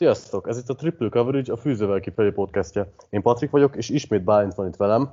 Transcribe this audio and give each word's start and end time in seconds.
Sziasztok! 0.00 0.48
Ez 0.48 0.58
itt 0.58 0.68
a 0.68 0.74
Triple 0.74 1.08
Coverage, 1.08 1.52
a 1.52 1.56
Fűzővel 1.56 2.00
kifelé 2.00 2.30
podcastja. 2.30 2.92
Én 3.10 3.22
Patrik 3.22 3.50
vagyok, 3.50 3.76
és 3.76 3.88
ismét 3.88 4.24
Bálint 4.24 4.54
van 4.54 4.66
itt 4.66 4.76
velem. 4.76 5.10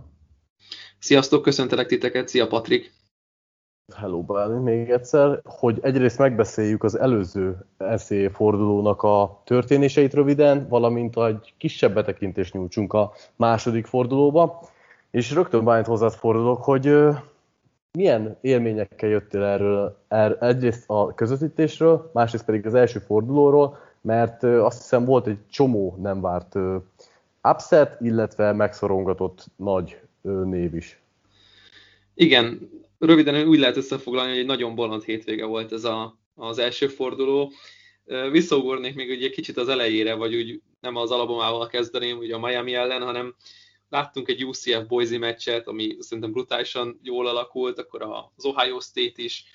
Sziasztok, 1.00 1.42
köszöntelek 1.42 1.88
titeket, 1.88 2.28
szia 2.28 2.48
Patrik! 2.48 2.94
Hello 3.96 4.24
Bálint 4.24 4.64
még 4.64 4.90
egyszer, 4.90 5.42
hogy 5.44 5.80
egyrészt 5.82 6.18
megbeszéljük 6.18 6.84
az 6.84 7.00
előző 7.00 7.58
NCAA 7.78 8.30
fordulónak 8.30 9.04
a 9.04 9.42
történéseit 9.46 10.14
röviden, 10.14 10.68
valamint 10.68 11.18
egy 11.18 11.54
kisebb 11.58 11.94
betekintést 11.94 12.54
nyújtsunk 12.54 12.94
a 12.94 13.14
második 13.36 13.86
fordulóba. 13.86 14.62
És 15.12 15.32
rögtön 15.32 15.64
Bálint 15.64 15.88
hozzád 15.88 16.14
fordulok, 16.14 16.64
hogy 16.64 16.94
milyen 17.98 18.38
élményekkel 18.42 19.10
jöttél 19.10 19.44
erről, 19.44 19.98
er, 20.08 20.38
egyrészt 20.40 20.84
a 20.88 21.14
közvetítésről, 21.14 22.10
másrészt 22.14 22.46
pedig 22.46 22.66
az 22.66 22.74
első 22.74 23.00
fordulóról, 23.00 23.87
mert 24.08 24.44
azt 24.44 24.78
hiszem 24.78 25.06
volt 25.06 25.28
egy 25.28 25.38
csomó 25.50 25.98
nem 26.02 26.22
várt 26.22 26.56
upset, 27.44 28.02
illetve 28.02 28.54
megszorongatott 28.54 29.46
nagy 29.56 30.00
név 30.44 30.76
is. 30.76 31.00
Igen, 32.14 32.70
röviden 33.00 33.48
úgy 33.48 33.60
lehet 33.60 33.78
összefoglalni, 33.78 34.30
hogy 34.30 34.40
egy 34.40 34.46
nagyon 34.46 34.76
bolond 34.76 35.04
hétvége 35.04 35.46
volt 35.46 35.72
ez 35.72 35.84
a, 35.84 36.18
az 36.36 36.58
első 36.58 36.88
forduló. 36.88 37.52
Visszaugornék 38.32 38.96
még 38.96 39.24
egy 39.24 39.32
kicsit 39.32 39.58
az 39.58 39.70
elejére, 39.70 40.14
vagy 40.14 40.36
úgy 40.36 40.62
nem 40.80 40.96
az 40.96 41.12
alabomával 41.12 41.68
kezdeném, 41.68 42.18
ugye 42.18 42.36
a 42.36 42.40
Miami 42.40 42.74
ellen, 42.74 43.02
hanem 43.02 43.36
láttunk 43.90 44.28
egy 44.28 44.46
UCF 44.46 44.88
Boise 44.88 45.18
meccset, 45.18 45.68
ami 45.68 45.96
szerintem 46.00 46.32
brutálisan 46.32 47.00
jól 47.04 47.28
alakult, 47.28 47.80
akkor 47.80 48.02
az 48.36 48.46
Ohio 48.46 48.80
State 48.80 49.22
is 49.22 49.46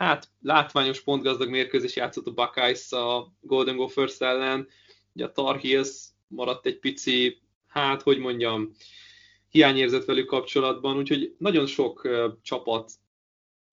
hát 0.00 0.28
látványos 0.42 1.00
pontgazdag 1.00 1.48
mérkőzés 1.48 1.96
játszott 1.96 2.26
a 2.26 2.30
Buckeyes 2.30 2.92
a 2.92 3.32
Golden 3.40 3.76
Gophers 3.76 4.20
ellen, 4.20 4.68
ugye 5.12 5.24
a 5.24 5.32
Tar 5.32 5.60
Heels 5.60 5.90
maradt 6.28 6.66
egy 6.66 6.78
pici, 6.78 7.40
hát 7.68 8.02
hogy 8.02 8.18
mondjam, 8.18 8.70
hiányérzet 9.48 10.04
velük 10.04 10.26
kapcsolatban, 10.26 10.96
úgyhogy 10.96 11.34
nagyon 11.38 11.66
sok 11.66 12.08
csapat 12.42 12.90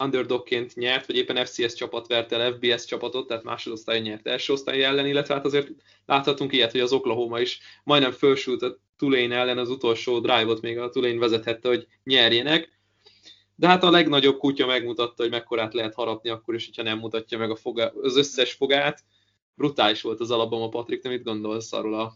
underdogként 0.04 0.76
nyert, 0.76 1.06
vagy 1.06 1.16
éppen 1.16 1.46
FCS 1.46 1.74
csapat 1.74 2.08
vert 2.08 2.32
el 2.32 2.54
FBS 2.54 2.86
csapatot, 2.86 3.28
tehát 3.28 3.44
másodosztály 3.44 4.00
nyert 4.00 4.28
első 4.28 4.54
osztály 4.54 4.84
ellen, 4.84 5.06
illetve 5.06 5.34
hát 5.34 5.46
azért 5.46 5.70
láthatunk 6.06 6.54
ilyet, 6.54 6.72
hogy 6.72 6.82
az 6.82 6.94
Oklahoma 6.94 7.40
is 7.40 7.60
majdnem 7.84 8.12
fölsült 8.12 8.62
a 8.62 8.78
Tulane 8.98 9.36
ellen 9.36 9.58
az 9.58 9.70
utolsó 9.70 10.20
drive-ot 10.20 10.62
még 10.62 10.78
a 10.78 10.90
Tulane 10.90 11.20
vezethette, 11.20 11.68
hogy 11.68 11.88
nyerjenek, 12.04 12.77
de 13.60 13.68
hát 13.68 13.84
a 13.84 13.90
legnagyobb 13.90 14.38
kutya 14.38 14.66
megmutatta, 14.66 15.24
hogy 15.24 15.32
mekkorát 15.32 15.74
lehet 15.74 15.94
harapni 15.94 16.30
akkor 16.30 16.56
is, 16.56 16.66
hogyha 16.66 16.84
nem 16.84 17.00
mutatja 17.00 17.38
meg 17.38 17.52
a 17.52 17.56
foga, 17.56 17.92
az 18.02 18.18
összes 18.18 18.54
fogát. 18.54 19.04
Brutális 19.56 20.02
volt 20.02 20.20
az 20.20 20.32
alapban 20.32 20.62
a 20.62 20.70
Patrik, 20.70 21.02
te 21.02 21.10
mit 21.10 21.24
gondolsz 21.24 21.74
arról 21.74 22.00
a 22.00 22.14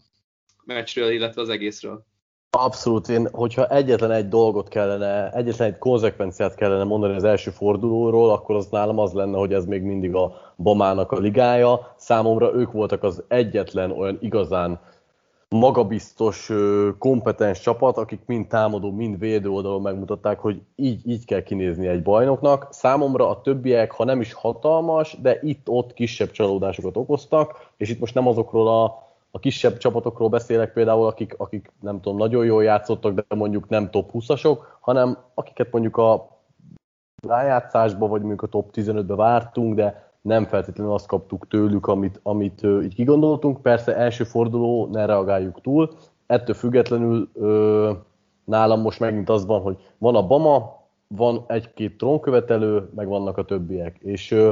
meccsről, 0.64 1.10
illetve 1.10 1.40
az 1.40 1.48
egészről? 1.48 2.04
Abszolút, 2.50 3.08
én, 3.08 3.28
hogyha 3.32 3.68
egyetlen 3.68 4.10
egy 4.10 4.28
dolgot 4.28 4.68
kellene, 4.68 5.30
egyetlen 5.30 5.68
egy 5.68 5.78
konzekvenciát 5.78 6.54
kellene 6.54 6.84
mondani 6.84 7.14
az 7.14 7.24
első 7.24 7.50
fordulóról, 7.50 8.30
akkor 8.30 8.56
az 8.56 8.66
nálam 8.66 8.98
az 8.98 9.12
lenne, 9.12 9.38
hogy 9.38 9.52
ez 9.52 9.64
még 9.64 9.82
mindig 9.82 10.14
a 10.14 10.54
Bamának 10.56 11.12
a 11.12 11.18
ligája. 11.18 11.94
Számomra 11.96 12.54
ők 12.54 12.72
voltak 12.72 13.02
az 13.02 13.22
egyetlen 13.28 13.90
olyan 13.90 14.18
igazán 14.20 14.80
magabiztos, 15.52 16.50
kompetens 16.98 17.60
csapat, 17.60 17.96
akik 17.96 18.20
mind 18.26 18.46
támadó, 18.46 18.90
mind 18.90 19.18
védő 19.18 19.50
oldalon 19.50 19.82
megmutatták, 19.82 20.38
hogy 20.38 20.60
így, 20.76 21.08
így 21.08 21.24
kell 21.24 21.42
kinézni 21.42 21.86
egy 21.86 22.02
bajnoknak. 22.02 22.66
Számomra 22.70 23.28
a 23.28 23.40
többiek, 23.40 23.92
ha 23.92 24.04
nem 24.04 24.20
is 24.20 24.32
hatalmas, 24.32 25.16
de 25.20 25.38
itt-ott 25.42 25.94
kisebb 25.94 26.30
csalódásokat 26.30 26.96
okoztak, 26.96 27.70
és 27.76 27.88
itt 27.90 28.00
most 28.00 28.14
nem 28.14 28.26
azokról 28.26 28.68
a, 28.68 28.84
a 29.30 29.38
kisebb 29.38 29.76
csapatokról 29.76 30.28
beszélek 30.28 30.72
például, 30.72 31.06
akik, 31.06 31.34
akik 31.36 31.72
nem 31.80 32.00
tudom, 32.00 32.18
nagyon 32.18 32.44
jól 32.44 32.64
játszottak, 32.64 33.14
de 33.14 33.34
mondjuk 33.34 33.68
nem 33.68 33.90
top 33.90 34.10
20-asok, 34.12 34.58
hanem 34.80 35.18
akiket 35.34 35.72
mondjuk 35.72 35.96
a 35.96 36.38
rájátszásba, 37.28 38.06
vagy 38.06 38.20
mondjuk 38.20 38.42
a 38.42 38.46
top 38.46 38.70
15-be 38.74 39.14
vártunk, 39.14 39.74
de 39.74 40.11
nem 40.22 40.46
feltétlenül 40.46 40.92
azt 40.92 41.06
kaptuk 41.06 41.48
tőlük, 41.48 41.86
amit, 41.86 42.20
amit 42.22 42.62
így 42.82 42.94
kigondoltunk. 42.94 43.62
Persze 43.62 43.96
első 43.96 44.24
forduló, 44.24 44.88
ne 44.92 45.06
reagáljuk 45.06 45.60
túl. 45.60 45.90
Ettől 46.26 46.54
függetlenül 46.54 47.28
ö, 47.34 47.90
nálam 48.44 48.80
most 48.80 49.00
megint 49.00 49.28
az 49.28 49.46
van, 49.46 49.60
hogy 49.60 49.76
van 49.98 50.14
a 50.14 50.26
Bama, 50.26 50.80
van 51.06 51.44
egy-két 51.46 51.96
trónkövetelő, 51.98 52.90
meg 52.94 53.08
vannak 53.08 53.38
a 53.38 53.44
többiek. 53.44 53.98
És 53.98 54.30
ö, 54.30 54.50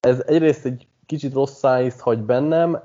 ez 0.00 0.22
egyrészt 0.26 0.64
egy 0.64 0.86
kicsit 1.06 1.32
rossz 1.32 1.58
szájízt 1.58 2.00
hagy 2.00 2.18
bennem, 2.18 2.80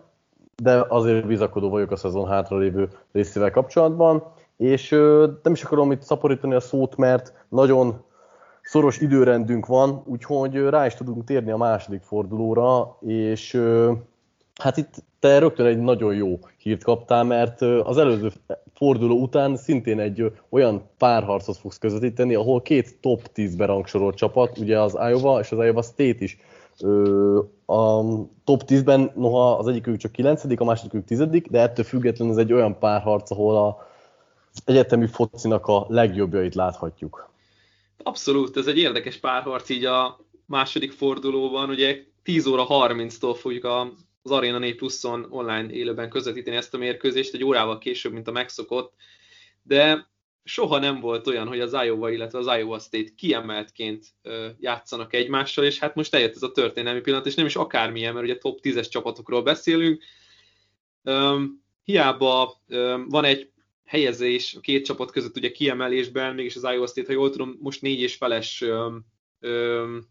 de 0.64 0.86
azért 0.88 1.28
bizakodó 1.28 1.70
vagyok 1.70 1.92
a 1.92 1.96
szezon 1.96 2.28
hátralévő 2.28 2.90
részével 3.12 3.52
kapcsolatban, 3.52 4.24
és 4.58 4.92
ö, 4.92 5.28
nem 5.44 5.54
is 5.54 5.64
akarom 5.64 5.92
itt 5.92 6.02
szaporítani 6.02 6.54
a 6.54 6.60
szót, 6.60 6.98
mert 6.98 7.34
nagyon 7.50 8.04
szoros 8.70 9.00
időrendünk 9.00 9.66
van, 9.66 10.02
úgyhogy 10.06 10.56
rá 10.56 10.86
is 10.86 10.94
tudunk 10.94 11.24
térni 11.24 11.52
a 11.52 11.58
második 11.58 12.02
fordulóra, 12.02 12.98
és 13.02 13.62
hát 14.62 14.78
itt 14.78 15.04
te 15.20 15.40
rögtön 15.40 15.66
egy 15.66 15.80
nagyon 15.80 16.16
jó 16.16 16.40
hírt 16.58 16.84
kaptál, 16.84 17.24
mert 17.24 17.62
az 17.62 17.98
előző 17.98 18.32
forduló 18.74 19.22
után 19.22 19.56
szintén 19.56 20.00
egy 20.00 20.32
olyan 20.50 20.90
párharcot 20.98 21.58
fogsz 21.58 21.78
közvetíteni, 21.78 22.36
ahol 22.36 22.62
két 22.62 22.98
top 23.02 23.22
10-be 23.36 23.66
rangsorolt 23.66 24.16
csapat, 24.16 24.58
ugye 24.58 24.80
az 24.80 24.94
Iowa 24.94 25.40
és 25.40 25.52
az 25.52 25.66
Iowa 25.66 25.82
State 25.82 26.24
is 26.24 26.38
a 27.66 28.02
top 28.44 28.64
10-ben, 28.68 29.12
noha 29.16 29.58
az 29.58 29.68
egyikük 29.68 29.98
csak 29.98 30.12
9 30.12 30.44
a 30.56 30.64
másikük 30.64 31.06
10 31.06 31.28
de 31.50 31.60
ettől 31.60 31.86
függetlenül 31.86 32.34
ez 32.34 32.40
egy 32.40 32.54
olyan 32.54 32.80
párharc, 32.80 33.32
ahol 33.32 33.58
a 33.58 33.78
egyetemi 34.66 35.08
focinak 35.08 35.68
a 35.68 35.86
legjobbjait 35.88 36.56
láthatjuk. 36.56 37.29
Abszolút, 38.04 38.58
ez 38.58 38.68
egy 38.68 38.78
érdekes 38.78 39.18
párharc 39.18 39.70
így 39.70 39.86
a 39.86 40.20
második 40.46 40.92
fordulóban. 40.92 41.70
Ugye 41.70 42.04
10 42.24 42.46
óra 42.46 42.66
30-tól 42.70 43.38
fogjuk 43.40 43.64
az 44.22 44.32
Arena 44.32 44.58
4 44.58 44.76
Pluszon 44.76 45.28
online 45.30 45.70
élőben 45.70 46.10
közvetíteni 46.10 46.56
ezt 46.56 46.74
a 46.74 46.78
mérkőzést, 46.78 47.34
egy 47.34 47.44
órával 47.44 47.78
később, 47.78 48.14
mint 48.14 48.28
a 48.28 48.32
megszokott, 48.32 48.94
de 49.64 50.10
soha 50.44 50.80
nem 50.80 51.00
volt 51.00 51.28
olyan, 51.28 51.48
hogy 51.48 51.60
az 51.60 51.74
Iowa, 51.84 52.12
illetve 52.12 52.38
az 52.38 52.58
Iowa 52.58 52.80
State 52.80 53.10
kiemeltként 53.16 54.06
játszanak 54.60 55.14
egymással, 55.14 55.66
és 55.66 55.80
hát 55.80 55.96
most 55.96 56.14
eljött 56.14 56.36
ez 56.36 56.44
a 56.44 56.52
történelmi 56.52 57.02
pillanat, 57.02 57.26
és 57.26 57.36
nem 57.36 57.46
is 57.46 57.56
akármilyen, 57.56 58.14
mert 58.14 58.26
ugye 58.26 58.38
top 58.38 58.60
10-es 58.64 58.90
csapatokról 58.90 59.44
beszélünk. 59.44 60.04
hiába 61.84 62.62
van 63.08 63.24
egy 63.24 63.49
helyezés 63.90 64.54
a 64.54 64.60
két 64.60 64.86
csapat 64.86 65.12
között 65.12 65.38
ugye 65.38 65.52
kiemelésben, 65.52 66.36
mégis 66.36 66.56
az 66.56 66.64
Iowa 66.64 66.88
State, 66.88 67.08
ha 67.08 67.14
jól 67.14 67.30
tudom, 67.30 67.58
most 67.62 67.82
négy 67.82 68.02
és 68.02 68.16
feles 68.16 68.62
öm, 68.62 69.06
öm, 69.40 70.06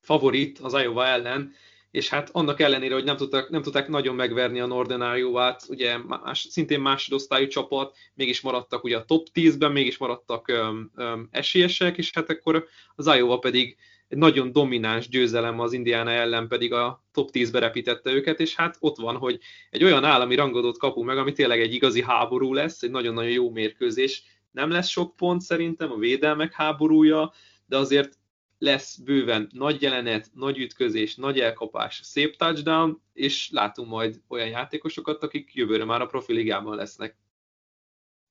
favorit 0.00 0.58
az 0.58 0.72
Iowa 0.72 1.06
ellen, 1.06 1.52
és 1.90 2.08
hát 2.08 2.30
annak 2.32 2.60
ellenére, 2.60 2.94
hogy 2.94 3.04
nem 3.04 3.16
tudták, 3.16 3.48
nem 3.48 3.62
tudták 3.62 3.88
nagyon 3.88 4.14
megverni 4.14 4.60
a 4.60 4.66
Northern 4.66 5.16
Iowa-t, 5.16 5.64
ugye 5.68 5.98
más, 5.98 6.46
szintén 6.50 6.80
másodosztályú 6.80 7.46
csapat, 7.46 7.96
mégis 8.14 8.40
maradtak 8.40 8.84
ugye 8.84 8.96
a 8.96 9.04
top 9.04 9.26
10-ben, 9.34 9.72
mégis 9.72 9.98
maradtak 9.98 10.48
öm, 10.48 10.90
öm, 10.94 11.28
esélyesek, 11.30 11.98
és 11.98 12.10
hát 12.14 12.30
akkor 12.30 12.66
az 12.94 13.06
Iowa 13.06 13.38
pedig 13.38 13.76
egy 14.14 14.20
nagyon 14.20 14.52
domináns 14.52 15.08
győzelem 15.08 15.60
az 15.60 15.72
Indiana 15.72 16.10
ellen 16.10 16.48
pedig 16.48 16.72
a 16.72 17.04
top 17.12 17.30
10-be 17.32 17.58
repítette 17.58 18.10
őket, 18.12 18.40
és 18.40 18.54
hát 18.54 18.76
ott 18.80 18.96
van, 18.96 19.16
hogy 19.16 19.40
egy 19.70 19.84
olyan 19.84 20.04
állami 20.04 20.34
rangodót 20.34 20.78
kapunk 20.78 21.06
meg, 21.06 21.18
ami 21.18 21.32
tényleg 21.32 21.60
egy 21.60 21.74
igazi 21.74 22.02
háború 22.02 22.52
lesz, 22.52 22.82
egy 22.82 22.90
nagyon-nagyon 22.90 23.30
jó 23.30 23.50
mérkőzés. 23.50 24.22
Nem 24.50 24.70
lesz 24.70 24.88
sok 24.88 25.16
pont 25.16 25.40
szerintem, 25.40 25.92
a 25.92 25.96
védelmek 25.96 26.52
háborúja, 26.52 27.32
de 27.66 27.76
azért 27.76 28.18
lesz 28.58 28.96
bőven 28.96 29.48
nagy 29.52 29.82
jelenet, 29.82 30.30
nagy 30.34 30.58
ütközés, 30.58 31.14
nagy 31.14 31.40
elkapás, 31.40 32.00
szép 32.02 32.36
touchdown, 32.36 33.02
és 33.12 33.48
látunk 33.50 33.88
majd 33.88 34.20
olyan 34.28 34.48
játékosokat, 34.48 35.22
akik 35.22 35.54
jövőre 35.54 35.84
már 35.84 36.00
a 36.00 36.06
profiligában 36.06 36.76
lesznek. 36.76 37.16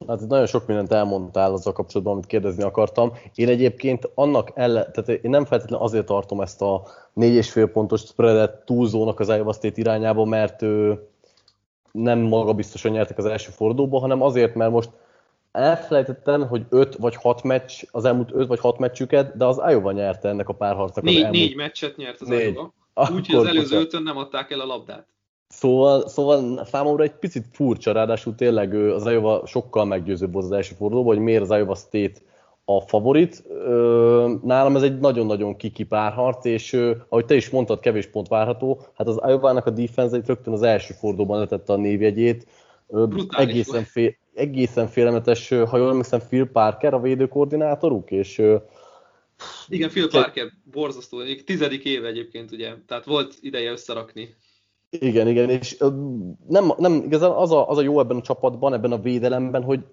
Hát 0.07 0.27
nagyon 0.27 0.45
sok 0.45 0.67
mindent 0.67 0.91
elmondtál 0.91 1.53
azzal 1.53 1.73
kapcsolatban, 1.73 2.13
amit 2.13 2.25
kérdezni 2.25 2.63
akartam. 2.63 3.11
Én 3.35 3.47
egyébként 3.47 4.09
annak 4.15 4.51
ellen, 4.53 4.91
tehát 4.91 5.09
én 5.09 5.29
nem 5.29 5.45
feltétlenül 5.45 5.85
azért 5.85 6.05
tartom 6.05 6.41
ezt 6.41 6.61
a 6.61 6.83
négy 7.13 7.33
és 7.33 7.51
fél 7.51 7.67
pontos 7.67 8.01
spreadet 8.01 8.65
túlzónak 8.65 9.19
az 9.19 9.29
Iowa 9.29 9.53
State 9.53 9.81
irányába, 9.81 10.25
mert 10.25 10.61
ő 10.61 11.07
nem 11.91 12.19
magabiztosan 12.19 12.91
nyertek 12.91 13.17
az 13.17 13.25
első 13.25 13.51
fordulóban, 13.51 14.01
hanem 14.01 14.21
azért, 14.21 14.55
mert 14.55 14.71
most 14.71 14.89
elfelejtettem, 15.51 16.47
hogy 16.47 16.65
öt 16.69 16.95
vagy 16.95 17.15
hat 17.15 17.43
meccs, 17.43 17.83
az 17.91 18.05
elmúlt 18.05 18.29
öt 18.33 18.47
vagy 18.47 18.59
hat 18.59 18.77
meccsüket, 18.77 19.37
de 19.37 19.45
az 19.45 19.61
Iowa 19.67 19.91
nyerte 19.91 20.29
ennek 20.29 20.49
a 20.49 20.53
párharcnak. 20.53 21.03
Négy, 21.03 21.15
elmúlt... 21.15 21.31
négy 21.31 21.55
meccset 21.55 21.97
nyert 21.97 22.21
az 22.21 22.27
négy. 22.27 22.53
Iowa. 22.53 22.73
Úgyhogy 23.15 23.35
az 23.35 23.45
előző 23.45 23.79
ötön 23.79 24.03
nem 24.03 24.17
adták 24.17 24.51
el 24.51 24.59
a 24.59 24.65
labdát. 24.65 25.07
Szóval, 25.47 26.07
szóval 26.07 26.65
számomra 26.65 27.03
egy 27.03 27.13
picit 27.13 27.45
furcsa, 27.51 27.91
ráadásul 27.91 28.35
tényleg 28.35 28.73
az 28.73 29.05
Iowa 29.05 29.45
sokkal 29.45 29.85
meggyőzőbb 29.85 30.33
volt 30.33 30.45
az 30.45 30.51
első 30.51 30.75
fordulóban, 30.77 31.15
hogy 31.15 31.23
miért 31.23 31.41
az 31.41 31.49
Iowa 31.49 31.75
State 31.75 32.19
a 32.65 32.81
favorit. 32.81 33.43
Nálam 34.43 34.75
ez 34.75 34.81
egy 34.81 34.99
nagyon-nagyon 34.99 35.55
kiki 35.55 35.83
párharc, 35.83 36.45
és 36.45 36.73
ahogy 37.09 37.25
te 37.25 37.35
is 37.35 37.49
mondtad, 37.49 37.79
kevés 37.79 38.07
pont 38.07 38.27
várható. 38.27 38.81
Hát 38.93 39.07
az 39.07 39.19
Iowa-nak 39.27 39.65
a 39.65 39.69
defense 39.69 40.21
rögtön 40.25 40.53
az 40.53 40.61
első 40.61 40.93
fordulóban 40.93 41.39
letette 41.39 41.73
a 41.73 41.77
névjegyét. 41.77 42.47
egészen, 43.29 43.83
fél, 43.83 44.15
egészen 44.33 44.87
félelmetes, 44.87 45.49
ha 45.49 45.77
jól 45.77 45.89
emlékszem, 45.89 46.19
Phil 46.27 46.45
Parker 46.45 46.93
a 46.93 46.99
védőkoordinátoruk, 46.99 48.11
és 48.11 48.41
igen, 49.67 49.89
Phil 49.89 50.09
Parker, 50.09 50.51
borzasztó, 50.71 51.17
tizedik 51.45 51.85
éve 51.85 52.07
egyébként, 52.07 52.51
ugye, 52.51 52.73
tehát 52.87 53.05
volt 53.05 53.37
ideje 53.41 53.71
összerakni. 53.71 54.35
Igen, 54.99 55.27
igen, 55.27 55.49
és 55.49 55.77
nem, 56.47 56.71
nem 56.77 57.03
igazán 57.05 57.31
az 57.31 57.51
a, 57.51 57.69
az 57.69 57.77
a 57.77 57.81
jó 57.81 57.99
ebben 57.99 58.17
a 58.17 58.21
csapatban, 58.21 58.73
ebben 58.73 58.91
a 58.91 59.01
védelemben, 59.01 59.63
hogy 59.63 59.83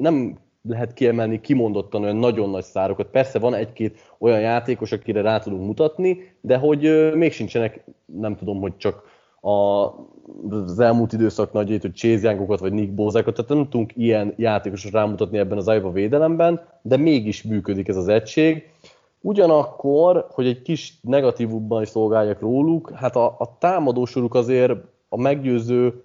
nem 0.00 0.38
lehet 0.68 0.92
kiemelni 0.92 1.40
kimondottan 1.40 2.02
olyan 2.02 2.16
nagyon 2.16 2.50
nagy 2.50 2.64
szárokat. 2.64 3.06
Persze 3.06 3.38
van 3.38 3.54
egy-két 3.54 3.98
olyan 4.18 4.40
játékos, 4.40 4.92
akire 4.92 5.20
rá 5.20 5.38
tudunk 5.38 5.66
mutatni, 5.66 6.18
de 6.40 6.56
hogy 6.56 7.12
még 7.14 7.32
sincsenek, 7.32 7.84
nem 8.04 8.36
tudom, 8.36 8.60
hogy 8.60 8.76
csak 8.76 9.02
a, 9.40 9.84
az 10.50 10.80
elmúlt 10.80 11.12
időszak 11.12 11.52
nagyjait, 11.52 11.82
hogy 11.82 11.94
Chase 11.94 12.28
Youngokat 12.28 12.60
vagy 12.60 12.72
Nick 12.72 12.94
Bózákat, 12.94 13.34
tehát 13.34 13.50
nem 13.50 13.68
tudunk 13.68 13.92
ilyen 13.96 14.34
játékosra 14.36 14.90
rámutatni 14.90 15.38
ebben 15.38 15.58
az 15.58 15.66
Iowa 15.66 15.92
védelemben, 15.92 16.60
de 16.82 16.96
mégis 16.96 17.42
működik 17.42 17.88
ez 17.88 17.96
az 17.96 18.08
egység. 18.08 18.70
Ugyanakkor, 19.26 20.26
hogy 20.30 20.46
egy 20.46 20.62
kis 20.62 20.98
negatívubban 21.02 21.82
is 21.82 21.88
szolgáljak 21.88 22.40
róluk, 22.40 22.90
hát 22.90 23.16
a, 23.16 23.26
a 23.38 23.56
támadósoruk 23.58 24.34
azért 24.34 24.72
a 25.08 25.16
meggyőző 25.16 26.04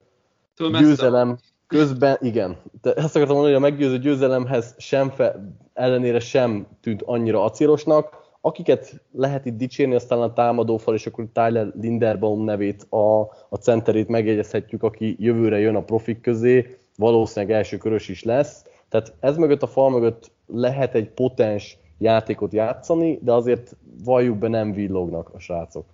győzelem 0.79 1.38
közben, 1.68 2.18
igen. 2.21 2.57
De 2.81 2.94
ezt 2.94 3.15
akartam 3.15 3.35
mondani, 3.35 3.56
hogy 3.56 3.63
a 3.63 3.69
meggyőző 3.69 3.97
győzelemhez 4.00 4.75
sem 4.77 5.09
fe, 5.09 5.56
ellenére 5.73 6.19
sem 6.19 6.68
tűnt 6.81 7.01
annyira 7.01 7.44
acélosnak. 7.44 8.29
Akiket 8.41 9.01
lehet 9.12 9.45
itt 9.45 9.57
dicsérni, 9.57 9.95
aztán 9.95 10.21
a 10.21 10.33
támadófal, 10.33 10.94
és 10.94 11.06
akkor 11.06 11.27
Tyler 11.33 11.71
Linderbaum 11.81 12.44
nevét, 12.44 12.83
a, 12.89 13.19
a 13.50 13.56
centerét 13.59 14.07
megjegyezhetjük, 14.07 14.83
aki 14.83 15.15
jövőre 15.19 15.59
jön 15.59 15.75
a 15.75 15.83
profik 15.83 16.21
közé, 16.21 16.77
valószínűleg 16.97 17.56
első 17.56 17.77
körös 17.77 18.09
is 18.09 18.23
lesz. 18.23 18.65
Tehát 18.89 19.13
ez 19.19 19.38
mögött 19.38 19.62
a 19.62 19.68
fal 19.68 19.89
mögött 19.89 20.31
lehet 20.47 20.95
egy 20.95 21.09
potens 21.09 21.79
játékot 22.01 22.53
játszani, 22.53 23.19
de 23.21 23.31
azért 23.31 23.75
valljuk 24.03 24.38
be 24.38 24.48
nem 24.48 24.74
villognak 24.74 25.30
a 25.33 25.39
srácok. 25.39 25.86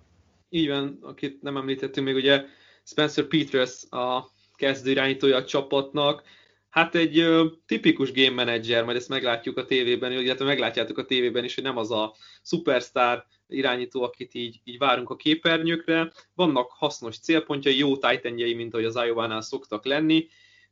Így 0.50 0.68
van, 0.68 0.98
akit 1.02 1.42
nem 1.42 1.56
említettünk 1.56 2.06
még, 2.06 2.16
ugye 2.16 2.44
Spencer 2.84 3.24
Peters 3.24 3.84
a 3.90 4.30
kezdő 4.54 4.90
irányítója 4.90 5.36
a 5.36 5.44
csapatnak, 5.44 6.22
hát 6.68 6.94
egy 6.94 7.18
ö, 7.18 7.46
tipikus 7.66 8.12
game 8.12 8.44
manager, 8.44 8.84
majd 8.84 8.96
ezt 8.96 9.08
meglátjuk 9.08 9.56
a 9.56 9.64
tévében, 9.64 10.12
illetve 10.12 10.44
meglátjátok 10.44 10.98
a 10.98 11.04
tévében 11.04 11.44
is, 11.44 11.54
hogy 11.54 11.64
nem 11.64 11.76
az 11.76 11.90
a 11.90 12.14
superstar 12.42 13.26
irányító, 13.48 14.02
akit 14.02 14.34
így, 14.34 14.60
így 14.64 14.78
várunk 14.78 15.10
a 15.10 15.16
képernyőkre. 15.16 16.12
Vannak 16.34 16.70
hasznos 16.70 17.18
célpontjai, 17.18 17.78
jó 17.78 17.96
titanjei, 17.96 18.54
mint 18.54 18.72
ahogy 18.72 18.86
az 18.86 18.98
iowa 19.06 19.40
szoktak 19.40 19.84
lenni, 19.84 20.28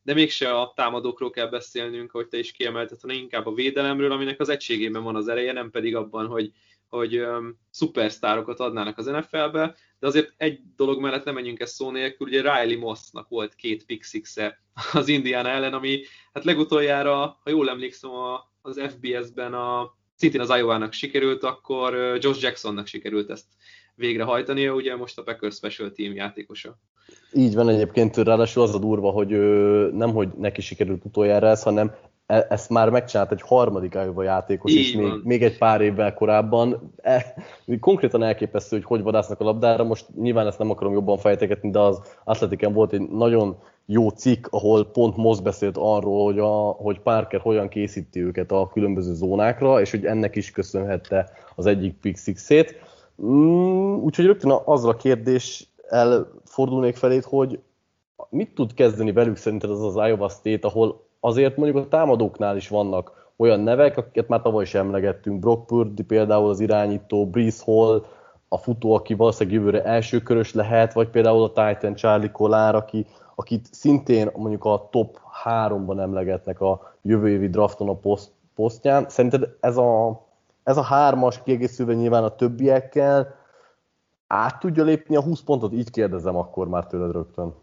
de 0.06 0.14
mégse 0.14 0.54
a 0.58 0.72
támadókról 0.76 1.30
kell 1.30 1.48
beszélnünk, 1.48 2.14
ahogy 2.14 2.28
te 2.28 2.38
is 2.38 2.52
kiemelted, 2.52 3.00
hanem 3.00 3.16
inkább 3.16 3.46
a 3.46 3.54
védelemről, 3.54 4.12
aminek 4.12 4.40
az 4.40 4.48
egységében 4.48 5.02
van 5.02 5.16
az 5.16 5.28
ereje, 5.28 5.52
nem 5.52 5.70
pedig 5.70 5.96
abban, 5.96 6.26
hogy, 6.26 6.52
hogy 6.88 7.18
um, 7.18 7.58
szupersztárokat 7.70 8.60
adnának 8.60 8.98
az 8.98 9.06
NFL-be, 9.06 9.76
de 9.98 10.06
azért 10.06 10.32
egy 10.36 10.60
dolog 10.76 11.00
mellett 11.00 11.24
nem 11.24 11.34
menjünk 11.34 11.60
ezt 11.60 11.74
szó 11.74 11.90
nélkül, 11.90 12.26
ugye 12.26 12.40
Riley 12.40 12.78
Mossnak 12.78 13.28
volt 13.28 13.54
két 13.54 13.84
six 14.00 14.36
az 14.92 15.08
Indiana 15.08 15.48
ellen, 15.48 15.74
ami 15.74 16.02
hát 16.32 16.44
legutoljára, 16.44 17.38
ha 17.42 17.50
jól 17.50 17.68
emlékszem, 17.68 18.10
a, 18.10 18.52
az 18.62 18.80
FBS-ben 18.88 19.54
a, 19.54 19.96
szintén 20.16 20.40
az 20.40 20.48
Iowa-nak 20.56 20.92
sikerült, 20.92 21.42
akkor 21.42 21.94
Josh 22.20 22.42
Jacksonnak 22.42 22.86
sikerült 22.86 23.30
ezt 23.30 23.46
végrehajtania, 23.96 24.74
ugye 24.74 24.96
most 24.96 25.18
a 25.18 25.22
Packers 25.22 25.54
Special 25.54 25.92
Team 25.92 26.14
játékosa. 26.14 26.78
Így 27.32 27.54
van 27.54 27.68
egyébként, 27.68 28.16
ráadásul 28.16 28.62
az 28.62 28.74
a 28.74 28.78
durva, 28.78 29.10
hogy 29.10 29.28
nem, 29.92 30.12
hogy 30.12 30.28
neki 30.38 30.60
sikerült 30.60 31.04
utoljára 31.04 31.46
ez, 31.46 31.62
hanem 31.62 31.94
e, 32.26 32.46
ezt 32.48 32.70
már 32.70 32.90
megcsinált 32.90 33.32
egy 33.32 33.42
harmadik 33.42 33.94
Iowa 33.94 34.22
játékos, 34.22 34.72
Így 34.72 34.78
és 34.78 34.92
még, 34.92 35.12
még 35.22 35.42
egy 35.42 35.58
pár 35.58 35.80
évvel 35.80 36.14
korábban. 36.14 36.92
E, 37.02 37.34
konkrétan 37.80 38.22
elképesztő, 38.22 38.76
hogy 38.76 38.84
hogy 38.84 39.02
vadásznak 39.02 39.40
a 39.40 39.44
labdára, 39.44 39.84
most 39.84 40.06
nyilván 40.16 40.46
ezt 40.46 40.58
nem 40.58 40.70
akarom 40.70 40.92
jobban 40.92 41.18
fejtegetni, 41.18 41.70
de 41.70 41.78
az 41.78 42.00
Atletiken 42.24 42.72
volt 42.72 42.92
egy 42.92 43.08
nagyon 43.08 43.58
jó 43.86 44.08
cikk, 44.08 44.46
ahol 44.50 44.90
pont 44.90 45.16
Moss 45.16 45.40
beszélt 45.40 45.76
arról, 45.76 46.24
hogy, 46.24 46.38
a, 46.38 46.70
hogy 46.70 47.00
Parker 47.00 47.40
hogyan 47.40 47.68
készíti 47.68 48.22
őket 48.22 48.52
a 48.52 48.70
különböző 48.72 49.14
zónákra, 49.14 49.80
és 49.80 49.90
hogy 49.90 50.04
ennek 50.04 50.36
is 50.36 50.50
köszönhette 50.50 51.30
az 51.54 51.66
egyik 51.66 51.94
pick 52.00 52.18
six-ét. 52.18 52.80
Mm, 53.22 53.96
úgyhogy 53.96 54.26
rögtön 54.26 54.50
azzal 54.64 54.90
a 54.90 54.96
kérdés 54.96 55.68
elfordulnék 55.88 56.96
felét, 56.96 57.24
hogy 57.24 57.60
mit 58.28 58.54
tud 58.54 58.74
kezdeni 58.74 59.12
velük 59.12 59.36
szerinted 59.36 59.70
az 59.70 59.82
az 59.82 60.08
Iowa 60.08 60.28
State, 60.28 60.66
ahol 60.66 61.04
azért 61.20 61.56
mondjuk 61.56 61.84
a 61.84 61.88
támadóknál 61.88 62.56
is 62.56 62.68
vannak 62.68 63.32
olyan 63.36 63.60
nevek, 63.60 63.96
akiket 63.96 64.28
már 64.28 64.42
tavaly 64.42 64.62
is 64.62 64.74
emlegettünk, 64.74 65.40
Brock 65.40 65.66
Purdy 65.66 66.02
például 66.02 66.48
az 66.48 66.60
irányító, 66.60 67.26
Breeze 67.26 67.62
Hall, 67.64 68.04
a 68.48 68.58
futó, 68.58 68.94
aki 68.94 69.14
valószínűleg 69.14 69.58
jövőre 69.58 69.84
első 69.84 70.20
körös 70.20 70.54
lehet, 70.54 70.92
vagy 70.92 71.08
például 71.08 71.42
a 71.42 71.52
Titan 71.52 71.94
Charlie 71.94 72.30
Collár, 72.30 72.74
aki, 72.74 73.06
akit 73.34 73.68
szintén 73.70 74.30
mondjuk 74.36 74.64
a 74.64 74.88
top 74.90 75.18
3-ban 75.44 76.00
emlegetnek 76.00 76.60
a 76.60 76.92
jövő 77.02 77.28
évi 77.28 77.48
drafton 77.48 77.88
a 77.88 77.94
poszt, 77.94 78.30
posztján. 78.54 79.08
Szerinted 79.08 79.56
ez 79.60 79.76
a, 79.76 80.20
ez 80.66 80.76
a 80.76 80.82
hármas 80.82 81.42
kiegészülve 81.42 81.94
nyilván 81.94 82.24
a 82.24 82.34
többiekkel 82.34 83.44
át 84.26 84.60
tudja 84.60 84.84
lépni 84.84 85.16
a 85.16 85.22
20 85.22 85.40
pontot? 85.40 85.72
Így 85.72 85.90
kérdezem 85.90 86.36
akkor 86.36 86.68
már 86.68 86.86
tőled 86.86 87.12
rögtön. 87.12 87.54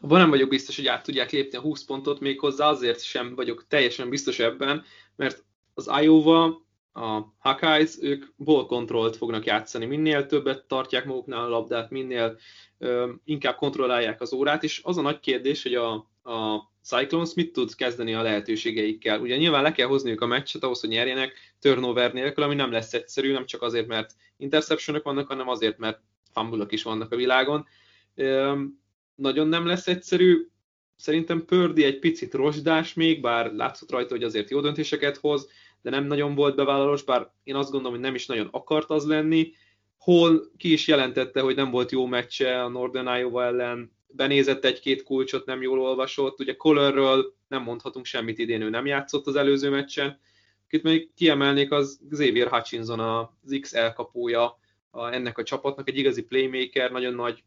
Abban 0.00 0.18
nem 0.18 0.30
vagyok 0.30 0.48
biztos, 0.48 0.76
hogy 0.76 0.86
át 0.86 1.02
tudják 1.02 1.30
lépni 1.30 1.58
a 1.58 1.60
20 1.60 1.84
pontot, 1.84 2.20
méghozzá 2.20 2.68
azért 2.68 3.02
sem 3.02 3.34
vagyok 3.34 3.64
teljesen 3.68 4.08
biztos 4.08 4.38
ebben, 4.38 4.82
mert 5.16 5.44
az 5.74 5.90
Iowa, 6.00 6.62
a 6.92 7.20
Hawkeyes, 7.38 7.96
ők 8.00 8.24
ball 8.36 8.66
controlt 8.66 9.16
fognak 9.16 9.44
játszani. 9.44 9.86
Minél 9.86 10.26
többet 10.26 10.64
tartják 10.64 11.04
maguknál 11.04 11.44
a 11.44 11.48
labdát, 11.48 11.90
minél 11.90 12.38
ö, 12.78 13.12
inkább 13.24 13.56
kontrollálják 13.56 14.20
az 14.20 14.32
órát, 14.32 14.62
és 14.62 14.80
az 14.84 14.98
a 14.98 15.02
nagy 15.02 15.20
kérdés, 15.20 15.62
hogy 15.62 15.74
a, 15.74 15.92
a 16.22 16.72
Cyclones 16.84 17.34
mit 17.34 17.52
tud 17.52 17.74
kezdeni 17.74 18.14
a 18.14 18.22
lehetőségeikkel. 18.22 19.20
Ugye 19.20 19.36
nyilván 19.36 19.62
le 19.62 19.72
kell 19.72 19.86
hozniuk 19.86 20.20
a 20.20 20.26
meccset 20.26 20.62
ahhoz, 20.62 20.80
hogy 20.80 20.88
nyerjenek 20.88 21.32
turnover 21.60 22.12
nélkül, 22.12 22.44
ami 22.44 22.54
nem 22.54 22.72
lesz 22.72 22.92
egyszerű, 22.92 23.32
nem 23.32 23.46
csak 23.46 23.62
azért, 23.62 23.86
mert 23.86 24.14
interceptionok 24.36 25.02
vannak, 25.02 25.26
hanem 25.26 25.48
azért, 25.48 25.78
mert 25.78 26.00
fumble 26.32 26.66
is 26.68 26.82
vannak 26.82 27.12
a 27.12 27.16
világon. 27.16 27.66
Üm, 28.14 28.80
nagyon 29.14 29.48
nem 29.48 29.66
lesz 29.66 29.86
egyszerű. 29.86 30.48
Szerintem 30.96 31.44
Pördi 31.44 31.84
egy 31.84 31.98
picit 31.98 32.34
rozsdás 32.34 32.94
még, 32.94 33.20
bár 33.20 33.52
látszott 33.52 33.90
rajta, 33.90 34.14
hogy 34.14 34.24
azért 34.24 34.50
jó 34.50 34.60
döntéseket 34.60 35.16
hoz, 35.16 35.48
de 35.82 35.90
nem 35.90 36.04
nagyon 36.04 36.34
volt 36.34 36.56
bevállalós, 36.56 37.02
bár 37.02 37.30
én 37.42 37.54
azt 37.54 37.70
gondolom, 37.70 37.92
hogy 37.92 38.04
nem 38.04 38.14
is 38.14 38.26
nagyon 38.26 38.48
akart 38.50 38.90
az 38.90 39.06
lenni. 39.06 39.52
Hol 39.98 40.50
ki 40.56 40.72
is 40.72 40.86
jelentette, 40.86 41.40
hogy 41.40 41.56
nem 41.56 41.70
volt 41.70 41.90
jó 41.90 42.06
meccse 42.06 42.62
a 42.62 42.68
Northern 42.68 43.18
Iowa 43.18 43.44
ellen, 43.44 43.93
benézett 44.16 44.64
egy-két 44.64 45.02
kulcsot, 45.02 45.46
nem 45.46 45.62
jól 45.62 45.80
olvasott. 45.80 46.40
Ugye 46.40 46.56
Colorről 46.56 47.34
nem 47.48 47.62
mondhatunk 47.62 48.04
semmit 48.04 48.38
idén, 48.38 48.62
ő 48.62 48.68
nem 48.68 48.86
játszott 48.86 49.26
az 49.26 49.36
előző 49.36 49.70
meccsen. 49.70 50.20
Itt 50.68 50.82
még 50.82 51.14
kiemelnék 51.14 51.72
az 51.72 52.00
Xavier 52.10 52.48
Hutchinson, 52.48 53.00
az 53.00 53.58
X 53.60 53.72
elkapója 53.74 54.58
a, 54.90 55.12
ennek 55.12 55.38
a 55.38 55.42
csapatnak, 55.42 55.88
egy 55.88 55.98
igazi 55.98 56.22
playmaker, 56.22 56.90
nagyon 56.90 57.14
nagy 57.14 57.44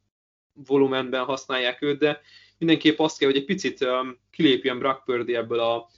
volumenben 0.54 1.24
használják 1.24 1.82
őt, 1.82 2.00
de 2.00 2.22
mindenképp 2.58 3.00
azt 3.00 3.18
kell, 3.18 3.30
hogy 3.30 3.38
egy 3.38 3.46
picit 3.46 3.82
um, 3.82 4.20
kilépjen 4.32 4.80
Brock 4.80 5.04
Purdy 5.04 5.36
ebből 5.36 5.60
a, 5.60 5.90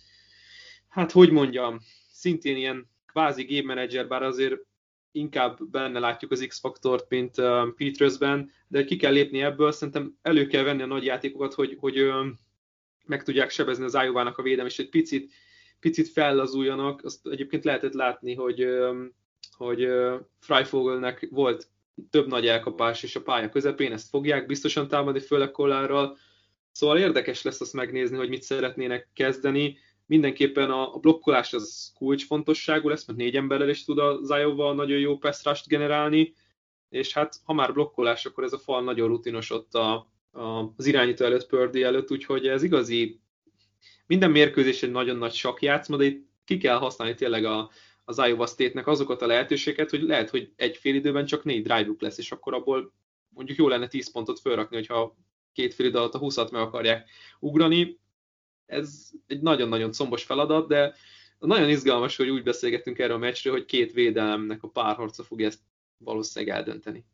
hát 0.87 1.11
hogy 1.11 1.31
mondjam, 1.31 1.79
szintén 2.11 2.57
ilyen 2.57 2.89
kvázi 3.05 3.43
game 3.43 3.73
manager, 3.73 4.07
bár 4.07 4.23
azért 4.23 4.57
inkább 5.11 5.69
benne 5.71 5.99
látjuk 5.99 6.31
az 6.31 6.45
X-faktort, 6.47 7.09
mint 7.09 7.37
uh, 7.37 7.73
Petersben, 7.77 8.51
de 8.67 8.83
ki 8.83 8.95
kell 8.95 9.11
lépni 9.11 9.41
ebből, 9.41 9.71
szerintem 9.71 10.17
elő 10.21 10.47
kell 10.47 10.63
venni 10.63 10.81
a 10.81 10.85
nagy 10.85 11.05
játékokat, 11.05 11.53
hogy, 11.53 11.77
hogy 11.79 12.01
um, 12.01 12.39
meg 13.05 13.23
tudják 13.23 13.49
sebezni 13.49 13.83
az 13.83 13.97
iowa 14.03 14.21
a 14.21 14.41
védelem, 14.41 14.65
és 14.65 14.79
egy 14.79 14.89
picit, 14.89 15.31
picit 15.79 16.07
fellazuljanak. 16.07 17.03
Azt 17.03 17.27
egyébként 17.27 17.63
lehetett 17.63 17.93
látni, 17.93 18.33
hogy, 18.33 18.63
um, 18.63 19.15
hogy 19.57 19.85
uh, 19.85 20.19
Freifogelnek 20.39 21.27
volt 21.31 21.67
több 22.09 22.27
nagy 22.27 22.47
elkapás 22.47 23.03
és 23.03 23.15
a 23.15 23.21
pálya 23.21 23.49
közepén, 23.49 23.91
ezt 23.91 24.09
fogják 24.09 24.45
biztosan 24.45 24.87
támadni, 24.87 25.19
főleg 25.19 25.51
Kollárral. 25.51 26.17
Szóval 26.71 26.97
érdekes 26.97 27.41
lesz 27.41 27.61
azt 27.61 27.73
megnézni, 27.73 28.17
hogy 28.17 28.29
mit 28.29 28.41
szeretnének 28.41 29.09
kezdeni 29.13 29.77
mindenképpen 30.09 30.71
a, 30.71 30.95
a 30.95 30.97
blokkolás 30.97 31.53
az 31.53 31.91
kulcsfontosságú 31.95 32.89
lesz, 32.89 33.05
mert 33.05 33.19
négy 33.19 33.35
emberrel 33.35 33.69
is 33.69 33.83
tud 33.85 33.97
a 33.97 34.19
Iowa 34.37 34.73
nagyon 34.73 34.99
jó 34.99 35.17
pass 35.17 35.65
generálni, 35.67 36.33
és 36.89 37.13
hát 37.13 37.35
ha 37.43 37.53
már 37.53 37.73
blokkolás, 37.73 38.25
akkor 38.25 38.43
ez 38.43 38.53
a 38.53 38.57
fal 38.57 38.83
nagyon 38.83 39.07
rutinos 39.07 39.51
ott 39.51 39.73
a, 39.73 40.11
a, 40.31 40.73
az 40.77 40.85
irányító 40.85 41.25
előtt, 41.25 41.47
Pördi 41.47 41.83
előtt, 41.83 42.11
úgyhogy 42.11 42.47
ez 42.47 42.63
igazi, 42.63 43.19
minden 44.07 44.31
mérkőzés 44.31 44.83
egy 44.83 44.91
nagyon 44.91 45.17
nagy 45.17 45.41
játszma, 45.59 45.97
de 45.97 46.03
itt 46.03 46.27
ki 46.45 46.57
kell 46.57 46.77
használni 46.77 47.15
tényleg 47.15 47.45
a, 47.45 47.69
az 48.05 48.21
Iowa 48.27 48.45
State-nek 48.45 48.87
azokat 48.87 49.21
a 49.21 49.27
lehetőségeket, 49.27 49.89
hogy 49.89 50.01
lehet, 50.01 50.29
hogy 50.29 50.51
egy 50.55 50.77
fél 50.77 50.95
időben 50.95 51.25
csak 51.25 51.43
négy 51.43 51.63
drive 51.63 51.91
lesz, 51.99 52.17
és 52.17 52.31
akkor 52.31 52.53
abból 52.53 52.93
mondjuk 53.29 53.57
jó 53.57 53.67
lenne 53.67 53.87
10 53.87 54.11
pontot 54.11 54.39
fölrakni, 54.39 54.75
hogyha 54.75 55.17
két 55.53 55.73
fél 55.73 55.85
idő 55.85 55.97
alatt 55.97 56.13
a 56.13 56.19
20-at 56.19 56.51
meg 56.51 56.61
akarják 56.61 57.09
ugrani. 57.39 57.99
Ez 58.69 59.09
egy 59.27 59.41
nagyon-nagyon 59.41 59.91
combos 59.91 60.23
feladat, 60.23 60.67
de 60.67 60.93
nagyon 61.39 61.69
izgalmas, 61.69 62.17
hogy 62.17 62.29
úgy 62.29 62.43
beszélgetünk 62.43 62.99
erről 62.99 63.15
a 63.15 63.19
meccsről, 63.19 63.53
hogy 63.53 63.65
két 63.65 63.93
védelemnek 63.93 64.63
a 64.63 64.67
párharca 64.67 65.23
fogja 65.23 65.47
ezt 65.47 65.59
valószínűleg 65.97 66.55
eldönteni. 66.55 67.05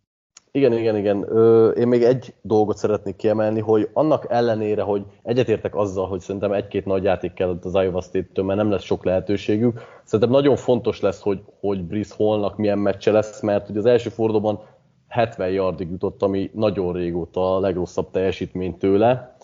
Igen, 0.52 0.74
igen, 0.74 0.98
igen. 0.98 1.26
Ö, 1.30 1.70
én 1.70 1.88
még 1.88 2.04
egy 2.04 2.34
dolgot 2.42 2.78
szeretnék 2.78 3.16
kiemelni, 3.16 3.60
hogy 3.60 3.90
annak 3.94 4.26
ellenére, 4.30 4.82
hogy 4.82 5.04
egyetértek 5.24 5.76
azzal, 5.76 6.08
hogy 6.08 6.20
szerintem 6.20 6.52
egy-két 6.52 6.86
nagy 6.86 7.04
játék 7.04 7.34
kell 7.34 7.60
az 7.62 7.74
Iowa 7.74 8.02
State-től, 8.02 8.46
mert 8.46 8.60
nem 8.60 8.70
lesz 8.70 8.84
sok 8.84 9.06
lehetőségük. 9.06 9.82
Szerintem 10.04 10.30
nagyon 10.30 10.56
fontos 10.56 11.02
lesz, 11.02 11.22
hogy, 11.22 11.40
hogy 11.60 11.84
Brice 11.84 12.16
Hallnak 12.18 12.58
milyen 12.58 12.80
meccse 12.80 13.12
lesz, 13.12 13.42
mert 13.42 13.70
ugye 13.70 13.80
az 13.80 13.86
első 13.86 14.10
fordulóban 14.10 14.60
70 15.08 15.50
yardig 15.50 15.90
jutott, 15.90 16.22
ami 16.22 16.50
nagyon 16.54 16.94
régóta 16.94 17.56
a 17.56 17.60
legrosszabb 17.60 18.12
teljesítmény 18.12 18.78
tőle. 18.78 19.35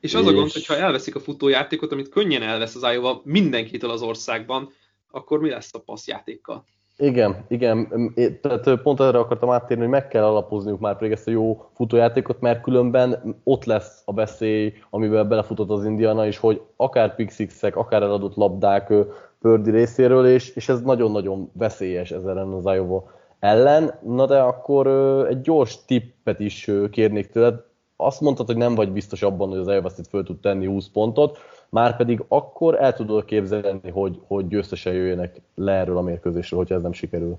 És 0.00 0.14
az 0.14 0.24
és... 0.24 0.28
a 0.28 0.34
gond, 0.34 0.52
hogyha 0.52 0.76
elveszik 0.76 1.14
a 1.14 1.20
futójátékot, 1.20 1.92
amit 1.92 2.08
könnyen 2.08 2.42
elvesz 2.42 2.74
az 2.74 2.92
Iowa 2.92 3.20
mindenkitől 3.24 3.90
az 3.90 4.02
országban, 4.02 4.72
akkor 5.10 5.40
mi 5.40 5.48
lesz 5.48 5.74
a 5.74 5.78
passzjátékkal? 5.78 6.64
Igen, 7.00 7.44
igen, 7.48 8.12
tehát 8.40 8.82
pont 8.82 9.00
erre 9.00 9.18
akartam 9.18 9.50
áttérni, 9.50 9.82
hogy 9.82 9.92
meg 9.92 10.08
kell 10.08 10.24
alapozniuk 10.24 10.80
már 10.80 10.96
pedig 10.96 11.12
ezt 11.12 11.28
a 11.28 11.30
jó 11.30 11.70
futójátékot, 11.74 12.40
mert 12.40 12.62
különben 12.62 13.40
ott 13.44 13.64
lesz 13.64 14.02
a 14.04 14.12
veszély, 14.12 14.72
amivel 14.90 15.24
belefutott 15.24 15.70
az 15.70 15.84
Indiana 15.84 16.26
is, 16.26 16.38
hogy 16.38 16.60
akár 16.76 17.14
pixixek, 17.14 17.76
akár 17.76 18.02
eladott 18.02 18.34
labdák 18.34 18.92
Pördi 19.40 19.70
részéről, 19.70 20.26
és, 20.26 20.54
és 20.54 20.68
ez 20.68 20.82
nagyon-nagyon 20.82 21.50
veszélyes 21.52 22.10
ez 22.10 22.24
ellen 22.24 22.52
az 22.52 22.64
Iowa 22.64 23.10
ellen. 23.38 23.98
Na 24.02 24.26
de 24.26 24.38
akkor 24.38 24.86
egy 25.28 25.40
gyors 25.40 25.84
tippet 25.84 26.40
is 26.40 26.70
kérnék 26.90 27.26
tőled. 27.26 27.64
Azt 28.00 28.20
mondtad, 28.20 28.46
hogy 28.46 28.56
nem 28.56 28.74
vagy 28.74 28.92
biztos 28.92 29.22
abban, 29.22 29.48
hogy 29.48 29.58
az 29.58 29.66
Iowa 29.66 29.90
föl 30.08 30.22
tud 30.22 30.40
tenni 30.40 30.66
20 30.66 30.88
pontot, 30.88 31.38
már 31.68 31.96
pedig 31.96 32.24
akkor 32.28 32.82
el 32.82 32.92
tudod 32.94 33.24
képzelni, 33.24 33.90
hogy, 33.90 34.20
hogy 34.26 34.48
győztesen 34.48 34.92
jöjjenek 34.94 35.40
le 35.54 35.72
erről 35.72 35.96
a 35.96 36.02
mérkőzésről, 36.02 36.58
hogyha 36.58 36.74
ez 36.74 36.82
nem 36.82 36.92
sikerül. 36.92 37.38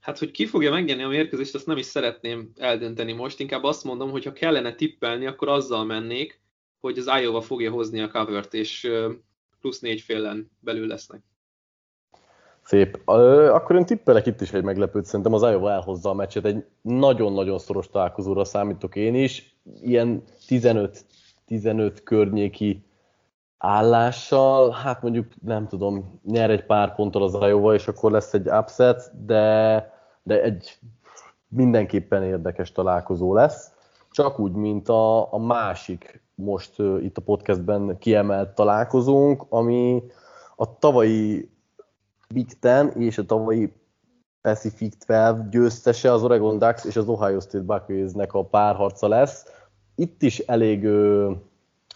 Hát, 0.00 0.18
hogy 0.18 0.30
ki 0.30 0.46
fogja 0.46 0.70
megnyerni 0.70 1.02
a 1.02 1.08
mérkőzést, 1.08 1.54
azt 1.54 1.66
nem 1.66 1.76
is 1.76 1.86
szeretném 1.86 2.52
eldönteni 2.56 3.12
most. 3.12 3.40
Inkább 3.40 3.64
azt 3.64 3.84
mondom, 3.84 4.10
hogy 4.10 4.24
ha 4.24 4.32
kellene 4.32 4.74
tippelni, 4.74 5.26
akkor 5.26 5.48
azzal 5.48 5.84
mennék, 5.84 6.40
hogy 6.80 6.98
az 6.98 7.10
Iowa 7.20 7.40
fogja 7.40 7.70
hozni 7.70 8.00
a 8.00 8.08
covert, 8.08 8.54
és 8.54 8.90
plusz 9.60 9.80
négy 9.80 10.00
félen 10.00 10.50
belül 10.60 10.86
lesznek. 10.86 11.22
Szép. 12.68 13.00
Akkor 13.04 13.76
én 13.76 13.84
tippelek 13.84 14.26
itt 14.26 14.40
is 14.40 14.52
egy 14.52 14.62
meglepőt. 14.62 15.04
Szerintem 15.04 15.32
az 15.32 15.42
Iowa 15.42 15.70
elhozza 15.70 16.10
a 16.10 16.14
meccset. 16.14 16.44
Egy 16.44 16.64
nagyon-nagyon 16.82 17.58
szoros 17.58 17.88
találkozóra 17.88 18.44
számítok 18.44 18.96
én 18.96 19.14
is. 19.14 19.58
Ilyen 19.82 20.22
15-15 20.48 21.96
környéki 22.04 22.84
állással, 23.58 24.70
hát 24.70 25.02
mondjuk 25.02 25.26
nem 25.42 25.68
tudom, 25.68 26.20
nyer 26.24 26.50
egy 26.50 26.64
pár 26.64 26.94
ponttal 26.94 27.22
az 27.22 27.38
Iowa, 27.40 27.74
és 27.74 27.88
akkor 27.88 28.10
lesz 28.10 28.34
egy 28.34 28.48
upset, 28.48 29.24
de, 29.24 29.92
de 30.22 30.42
egy 30.42 30.78
mindenképpen 31.48 32.22
érdekes 32.22 32.72
találkozó 32.72 33.34
lesz. 33.34 33.72
Csak 34.10 34.38
úgy, 34.38 34.52
mint 34.52 34.88
a, 34.88 35.32
a 35.32 35.38
másik 35.38 36.22
most 36.34 36.78
itt 36.78 37.16
a 37.16 37.22
podcastben 37.22 37.98
kiemelt 37.98 38.54
találkozónk, 38.54 39.46
ami 39.48 40.02
a 40.56 40.78
tavalyi 40.78 41.56
Big 42.34 42.58
Ten 42.58 42.88
és 42.88 43.18
a 43.18 43.24
tavalyi 43.24 43.72
Pacific 44.40 45.04
12 45.04 45.48
győztese 45.50 46.12
az 46.12 46.22
Oregon 46.22 46.58
Ducks 46.58 46.84
és 46.84 46.96
az 46.96 47.08
Ohio 47.08 47.40
State 47.40 47.64
Buckeyes-nek 47.64 48.34
a 48.34 48.44
párharca 48.44 49.08
lesz. 49.08 49.46
Itt 49.94 50.22
is 50.22 50.38
elég 50.38 50.86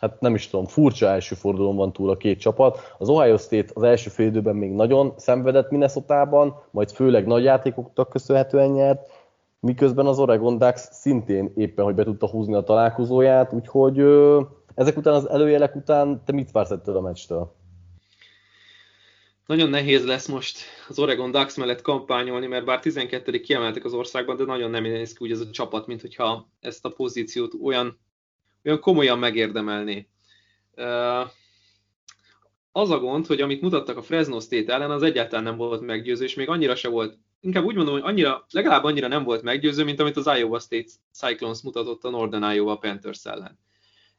hát 0.01 0.21
nem 0.21 0.35
is 0.35 0.49
tudom, 0.49 0.67
furcsa 0.67 1.07
első 1.07 1.35
fordulón 1.35 1.77
van 1.77 1.93
túl 1.93 2.11
a 2.11 2.17
két 2.17 2.41
csapat. 2.41 2.79
Az 2.99 3.09
Ohio 3.09 3.37
State 3.37 3.71
az 3.75 3.83
első 3.83 4.11
fél 4.11 4.27
időben 4.27 4.57
még 4.57 4.73
nagyon 4.73 5.15
szenvedett 5.17 5.71
minnesota 5.71 6.67
majd 6.71 6.91
főleg 6.91 7.27
nagy 7.27 7.45
játékoknak 7.45 8.09
köszönhetően 8.09 8.71
nyert, 8.71 9.11
miközben 9.61 10.07
az 10.07 10.19
Oregon 10.19 10.59
Ducks 10.59 10.89
szintén 10.91 11.53
éppen, 11.57 11.85
hogy 11.85 11.95
be 11.95 12.05
tudta 12.05 12.27
húzni 12.27 12.55
a 12.55 12.63
találkozóját, 12.63 13.53
úgyhogy 13.53 13.99
ezek 14.75 14.97
után 14.97 15.15
az 15.15 15.29
előjelek 15.29 15.75
után 15.77 16.23
te 16.25 16.33
mit 16.33 16.51
vársz 16.51 16.71
ettől 16.71 16.97
a 16.97 17.01
meccstől? 17.01 17.53
Nagyon 19.47 19.71
nehéz 19.71 20.05
lesz 20.05 20.27
most 20.27 20.59
az 20.89 20.99
Oregon 20.99 21.31
Ducks 21.31 21.57
mellett 21.57 21.83
kampányolni, 21.83 22.47
mert 22.47 22.65
bár 22.65 22.81
12 22.81 23.41
kiemeltek 23.41 23.85
az 23.85 23.93
országban, 23.93 24.37
de 24.37 24.45
nagyon 24.45 24.71
nem 24.71 24.83
néz 24.83 25.13
ki 25.13 25.25
úgy 25.25 25.31
ez 25.31 25.41
a 25.41 25.51
csapat, 25.51 25.87
mint 25.87 26.01
hogyha 26.01 26.49
ezt 26.61 26.85
a 26.85 26.91
pozíciót 26.91 27.55
olyan 27.63 28.01
olyan 28.65 28.81
komolyan 28.81 29.19
megérdemelné. 29.19 30.09
Az 32.73 32.91
a 32.91 32.99
gond, 32.99 33.27
hogy 33.27 33.41
amit 33.41 33.61
mutattak 33.61 33.97
a 33.97 34.03
Fresno 34.03 34.41
State 34.41 34.73
ellen, 34.73 34.91
az 34.91 35.03
egyáltalán 35.03 35.45
nem 35.45 35.57
volt 35.57 35.81
meggyőző, 35.81 36.25
és 36.25 36.35
még 36.35 36.49
annyira 36.49 36.75
se 36.75 36.89
volt, 36.89 37.19
inkább 37.41 37.65
úgy 37.65 37.75
mondom, 37.75 37.95
hogy 37.95 38.03
annyira, 38.03 38.47
legalább 38.51 38.85
annyira 38.85 39.09
nem 39.09 39.25
volt 39.25 39.43
meggyőző, 39.43 39.85
mint 39.85 40.01
amit 40.01 40.17
az 40.17 40.39
Iowa 40.39 40.59
State 40.59 40.91
Cyclones 41.13 41.63
mutatott 41.63 42.05
a 42.05 42.11
Northern 42.11 42.55
Iowa 42.55 42.77
Panthers 42.77 43.25
ellen. 43.25 43.59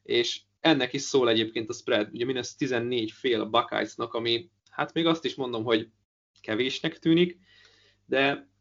És 0.04 0.42
ennek 0.60 0.94
is 0.94 1.02
szól 1.02 1.30
egyébként 1.30 1.70
a 1.70 1.74
spread, 1.74 2.10
ugye 2.14 2.26
mindez 2.26 2.56
14 2.56 3.12
fél 3.12 3.42
a 3.42 3.50
Buckeyesnak, 3.50 4.14
ami 4.14 4.50
hát 4.76 4.94
még 4.94 5.06
azt 5.06 5.26
is 5.26 5.36
mondom, 5.36 5.64
hogy 5.64 5.90
kevésnek 6.42 7.00
tűnik, 7.00 7.38
de 8.06 8.52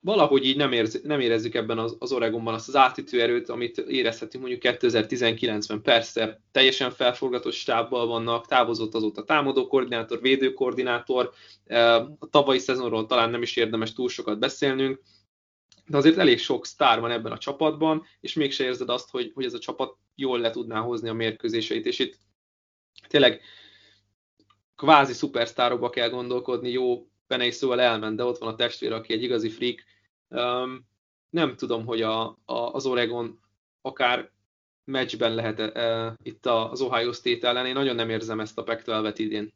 valahogy 0.00 0.44
így 0.44 0.56
nem, 0.56 0.72
érz, 0.72 1.00
nem 1.02 1.20
érezzük 1.20 1.54
ebben 1.54 1.78
az, 1.78 1.96
az 1.98 2.12
Oregonban 2.12 2.54
azt 2.54 2.68
az 2.68 2.76
átütő 2.76 3.20
erőt, 3.20 3.48
amit 3.48 3.78
érezhetünk 3.78 4.44
mondjuk 4.44 4.76
2019-ben. 4.78 5.82
Persze, 5.82 6.40
teljesen 6.52 6.90
felforgatott 6.90 7.52
stábbal 7.52 8.06
vannak, 8.06 8.46
távozott 8.46 8.94
azóta 8.94 9.24
támadó 9.24 9.66
koordinátor, 9.66 10.20
védő 10.20 10.52
koordinátor, 10.52 11.32
e, 11.64 11.94
a 11.96 12.28
tavalyi 12.30 12.58
szezonról 12.58 13.06
talán 13.06 13.30
nem 13.30 13.42
is 13.42 13.56
érdemes 13.56 13.92
túl 13.92 14.08
sokat 14.08 14.38
beszélnünk, 14.38 15.02
de 15.86 15.96
azért 15.96 16.18
elég 16.18 16.38
sok 16.38 16.66
sztár 16.66 17.00
van 17.00 17.10
ebben 17.10 17.32
a 17.32 17.38
csapatban, 17.38 18.04
és 18.20 18.34
mégse 18.34 18.64
érzed 18.64 18.88
azt, 18.88 19.10
hogy, 19.10 19.30
hogy 19.34 19.44
ez 19.44 19.54
a 19.54 19.58
csapat 19.58 19.96
jól 20.14 20.38
le 20.38 20.50
tudná 20.50 20.80
hozni 20.80 21.08
a 21.08 21.12
mérkőzéseit, 21.14 21.86
és 21.86 21.98
itt 21.98 22.18
tényleg 23.08 23.40
kvázi 24.76 25.12
szupersztárokba 25.12 25.90
kell 25.90 26.08
gondolkodni, 26.08 26.70
jó 26.70 27.06
Penei 27.26 27.50
szóval 27.50 27.80
elment, 27.80 28.16
de 28.16 28.24
ott 28.24 28.38
van 28.38 28.48
a 28.48 28.56
testvér, 28.56 28.92
aki 28.92 29.12
egy 29.12 29.22
igazi 29.22 29.48
freak, 29.48 29.78
Um, 30.34 30.86
nem 31.30 31.56
tudom, 31.56 31.86
hogy 31.86 32.02
a, 32.02 32.24
a, 32.44 32.54
az 32.72 32.86
Oregon 32.86 33.38
akár 33.82 34.30
meccsben 34.84 35.34
lehet 35.34 35.58
e, 35.60 36.14
itt 36.22 36.46
az 36.46 36.80
Ohio 36.80 37.12
State 37.12 37.48
ellen. 37.48 37.66
Én 37.66 37.72
nagyon 37.72 37.94
nem 37.94 38.10
érzem 38.10 38.40
ezt 38.40 38.58
a 38.58 38.62
pac 38.62 39.18
idén. 39.18 39.52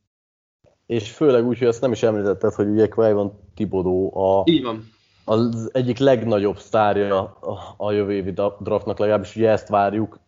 És 0.86 1.10
főleg 1.10 1.46
úgy, 1.46 1.58
hogy 1.58 1.66
azt 1.66 1.80
nem 1.80 1.92
is 1.92 2.02
említetted, 2.02 2.52
hogy 2.52 2.66
ugye 2.66 2.88
Quayvon 2.88 3.40
Tibodó 3.54 4.16
a, 4.16 4.42
Így 4.50 4.62
van. 4.62 4.88
az 5.24 5.70
egyik 5.72 5.98
legnagyobb 5.98 6.58
sztárja 6.58 7.22
a, 7.24 7.74
a 7.76 7.92
jövő 7.92 8.12
évi 8.12 8.30
draftnak, 8.60 8.98
legalábbis 8.98 9.36
ugye 9.36 9.50
ezt 9.50 9.68
várjuk. 9.68 10.18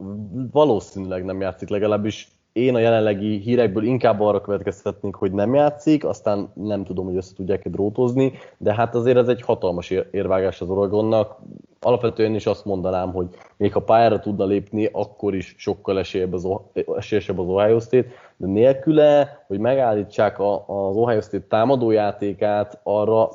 Valószínűleg 0.50 1.24
nem 1.24 1.40
játszik, 1.40 1.68
legalábbis 1.68 2.28
én 2.52 2.74
a 2.74 2.78
jelenlegi 2.78 3.38
hírekből 3.38 3.84
inkább 3.84 4.20
arra 4.20 4.40
következtetnék, 4.40 5.14
hogy 5.14 5.32
nem 5.32 5.54
játszik, 5.54 6.04
aztán 6.04 6.52
nem 6.54 6.84
tudom, 6.84 7.04
hogy 7.04 7.16
össze 7.16 7.34
tudják-e 7.34 7.68
drótozni, 7.68 8.32
de 8.58 8.74
hát 8.74 8.94
azért 8.94 9.16
ez 9.16 9.28
egy 9.28 9.42
hatalmas 9.42 9.90
érvágás 9.90 10.60
az 10.60 10.70
Oregonnak. 10.70 11.38
Alapvetően 11.80 12.34
is 12.34 12.46
azt 12.46 12.64
mondanám, 12.64 13.12
hogy 13.12 13.26
még 13.56 13.72
ha 13.72 13.80
pályára 13.80 14.18
tudna 14.18 14.44
lépni, 14.44 14.88
akkor 14.92 15.34
is 15.34 15.54
sokkal 15.58 15.98
esélyesebb 15.98 16.32
az, 16.32 16.48
esélyesebb 16.96 17.38
az 17.38 17.46
Ohio 17.46 17.80
State, 17.80 18.08
de 18.36 18.46
nélküle, 18.46 19.44
hogy 19.46 19.58
megállítsák 19.58 20.40
az 20.66 20.96
Ohio 20.96 21.20
State 21.20 21.46
támadójátékát, 21.48 22.80
arra 22.82 23.28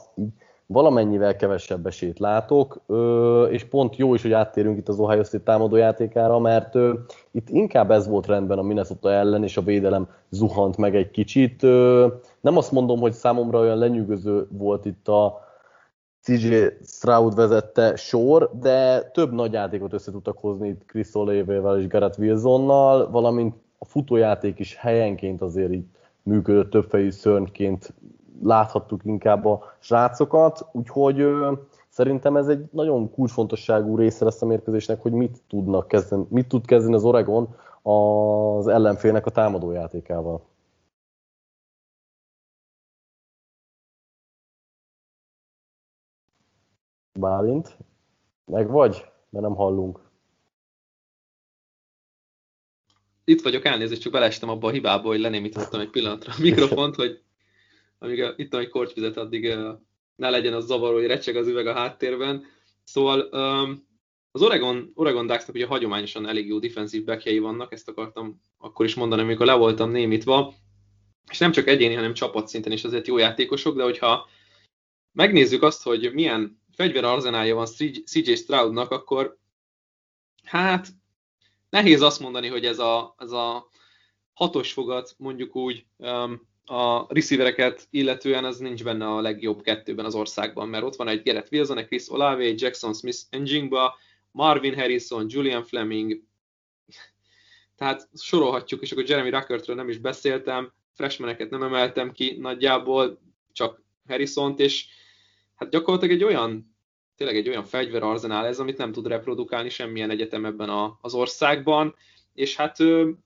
valamennyivel 0.68 1.36
kevesebb 1.36 1.86
esélyt 1.86 2.20
látok, 2.20 2.82
és 3.50 3.64
pont 3.64 3.96
jó 3.96 4.14
is, 4.14 4.22
hogy 4.22 4.32
áttérünk 4.32 4.78
itt 4.78 4.88
az 4.88 5.00
Ohio 5.00 5.24
State 5.24 5.44
támadójátékára, 5.44 6.40
mert 6.40 6.74
itt 7.32 7.50
inkább 7.50 7.92
ez 7.92 8.08
volt 8.08 8.28
rendben 8.28 8.58
a 8.58 8.62
Minnesota 8.62 9.12
ellen, 9.12 9.44
és 9.44 9.58
a 9.58 9.62
védelem 9.62 10.08
zuhant 10.30 10.78
meg 10.78 10.96
egy 10.96 11.12
kicsit. 11.12 11.62
Nem 12.42 12.58
azt 12.58 12.72
mondom, 12.72 13.00
hogy 13.00 13.14
számomra 13.14 13.60
olyan 13.60 13.78
lenyűgöző 13.78 14.48
volt 14.50 14.86
itt 14.86 15.08
a 15.08 15.44
CJ 16.22 16.56
Stroud 16.84 17.36
vezette 17.36 17.96
sor, 17.96 18.52
de 18.60 19.02
több 19.02 19.34
nagy 19.34 19.54
játékot 19.54 19.94
össze 19.94 20.12
tudtak 20.12 20.38
hozni 20.38 20.68
itt 20.68 20.86
Chris 20.86 21.16
Olave-vel 21.16 21.80
és 21.80 21.88
Garrett 21.88 22.18
Wilsonnal, 22.18 23.10
valamint 23.12 23.56
a 23.78 23.86
futójáték 23.86 24.60
is 24.60 24.76
helyenként 24.76 25.42
azért 25.42 25.72
így 25.72 25.86
működött 26.24 26.70
többfejű 26.70 27.10
szörnyként 27.10 27.94
láthattuk 28.42 29.06
inkább 29.06 29.46
a 29.46 29.74
srácokat, 29.80 30.66
úgyhogy 30.72 31.20
ö, 31.20 31.52
szerintem 31.90 32.36
ez 32.38 32.48
egy 32.48 32.70
nagyon 32.72 33.12
kulcsfontosságú 33.12 33.98
része 33.98 34.24
lesz 34.26 34.42
a 34.42 34.46
mérkőzésnek, 34.46 35.02
hogy 35.02 35.12
mit 35.12 35.42
tudnak 35.48 35.88
kezdeni, 35.88 36.26
mit 36.30 36.48
tud 36.48 36.66
kezdeni 36.66 36.96
az 36.96 37.04
Oregon 37.04 37.56
az 37.82 38.68
ellenfélnek 38.68 39.26
a 39.26 39.32
támadójátékával. 39.32 40.42
Bálint, 47.20 47.78
meg 48.46 48.70
vagy, 48.70 49.06
mert 49.30 49.46
nem 49.46 49.56
hallunk. 49.56 50.00
Itt 53.24 53.42
vagyok, 53.42 53.66
elnézést, 53.66 54.02
csak 54.02 54.12
beleestem 54.12 54.50
abba 54.50 54.68
a 54.68 54.72
hibába, 54.72 55.08
hogy 55.08 55.20
lenémítottam 55.20 55.80
egy 55.80 55.90
pillanatra 55.90 56.34
a 56.38 56.42
mikrofont, 56.42 56.96
hogy 56.96 57.25
amíg 58.06 58.34
itt 58.36 58.54
egy 58.54 58.70
kortyvizet, 58.70 59.18
addig 59.18 59.56
ne 60.16 60.30
legyen 60.30 60.54
az 60.54 60.66
zavaró, 60.66 60.94
hogy 60.94 61.06
recseg 61.06 61.36
az 61.36 61.48
üveg 61.48 61.68
a 61.68 61.74
háttérben. 61.74 62.46
Szóval 62.84 63.20
az 64.32 64.42
Oregon, 64.42 64.92
Oregon 64.94 65.28
Ducksnak 65.28 65.56
ugye 65.56 65.66
hagyományosan 65.66 66.28
elég 66.28 66.48
jó 66.48 66.60
defensív 66.60 67.04
backjei 67.04 67.40
vannak, 67.40 67.74
ezt 67.74 67.90
akartam 67.90 68.42
akkor 68.58 68.86
is 68.86 68.96
mondani, 68.96 69.22
amikor 69.22 69.46
le 69.46 69.54
voltam 69.54 69.92
némítva, 69.92 70.54
és 71.32 71.38
nem 71.38 71.52
csak 71.52 71.68
egyéni, 71.68 71.94
hanem 71.94 72.14
csapatszinten 72.14 72.72
is 72.72 72.84
azért 72.84 73.08
jó 73.08 73.18
játékosok, 73.18 73.76
de 73.76 73.84
hogyha 73.84 74.28
megnézzük 75.12 75.64
azt, 75.64 75.84
hogy 75.84 76.14
milyen 76.14 76.62
fegyverarzenálja 76.72 77.56
van 77.56 77.66
CJ 78.06 78.34
Stroudnak, 78.34 78.92
akkor 78.92 79.38
hát 80.44 80.88
nehéz 81.70 82.02
azt 82.02 82.20
mondani, 82.20 82.48
hogy 82.48 82.66
ez 82.66 82.80
a, 82.80 83.16
ez 83.18 83.32
a 83.32 83.70
hatos 84.34 84.74
fogat 84.74 85.16
mondjuk 85.18 85.56
úgy 85.56 85.86
um, 85.98 86.42
a 86.66 87.14
receivereket 87.14 87.88
illetően 87.90 88.46
az 88.46 88.58
nincs 88.58 88.84
benne 88.84 89.08
a 89.08 89.22
legjobb 89.22 89.62
kettőben 89.62 90.06
az 90.06 90.16
országban, 90.16 90.70
mert 90.70 90.84
ott 90.84 90.96
van 90.96 91.08
egy 91.08 91.22
Gerett 91.22 91.52
Wilson, 91.52 91.78
egy 91.78 91.88
Chris 91.88 92.10
Olave, 92.10 92.44
egy 92.44 92.62
Jackson 92.62 92.94
Smith 92.94 93.20
Engingba, 93.30 93.98
Marvin 94.32 94.76
Harrison, 94.76 95.26
Julian 95.30 95.64
Fleming, 95.64 96.22
tehát 97.76 98.10
sorolhatjuk, 98.14 98.82
és 98.82 98.92
akkor 98.92 99.10
Jeremy 99.10 99.30
Ruckertről 99.30 99.76
nem 99.76 99.90
is 99.90 99.98
beszéltem, 99.98 100.74
freshmaneket 100.94 101.50
nem 101.50 101.64
emeltem 101.64 102.12
ki 102.12 102.38
nagyjából, 102.40 103.20
csak 103.52 103.84
Harrison-t, 104.08 104.60
és 104.60 104.86
hát 105.56 105.70
gyakorlatilag 105.70 106.16
egy 106.16 106.24
olyan, 106.24 106.76
tényleg 107.16 107.38
egy 107.38 107.50
olyan 107.50 107.64
fegyverarzenál 107.64 108.46
ez, 108.46 108.60
amit 108.60 108.78
nem 108.78 108.92
tud 108.92 109.08
reprodukálni 109.08 109.70
semmilyen 109.70 110.10
egyetem 110.10 110.46
ebben 110.46 110.70
a, 110.70 110.98
az 111.02 111.14
országban, 111.14 111.96
és 112.34 112.56
hát 112.56 112.80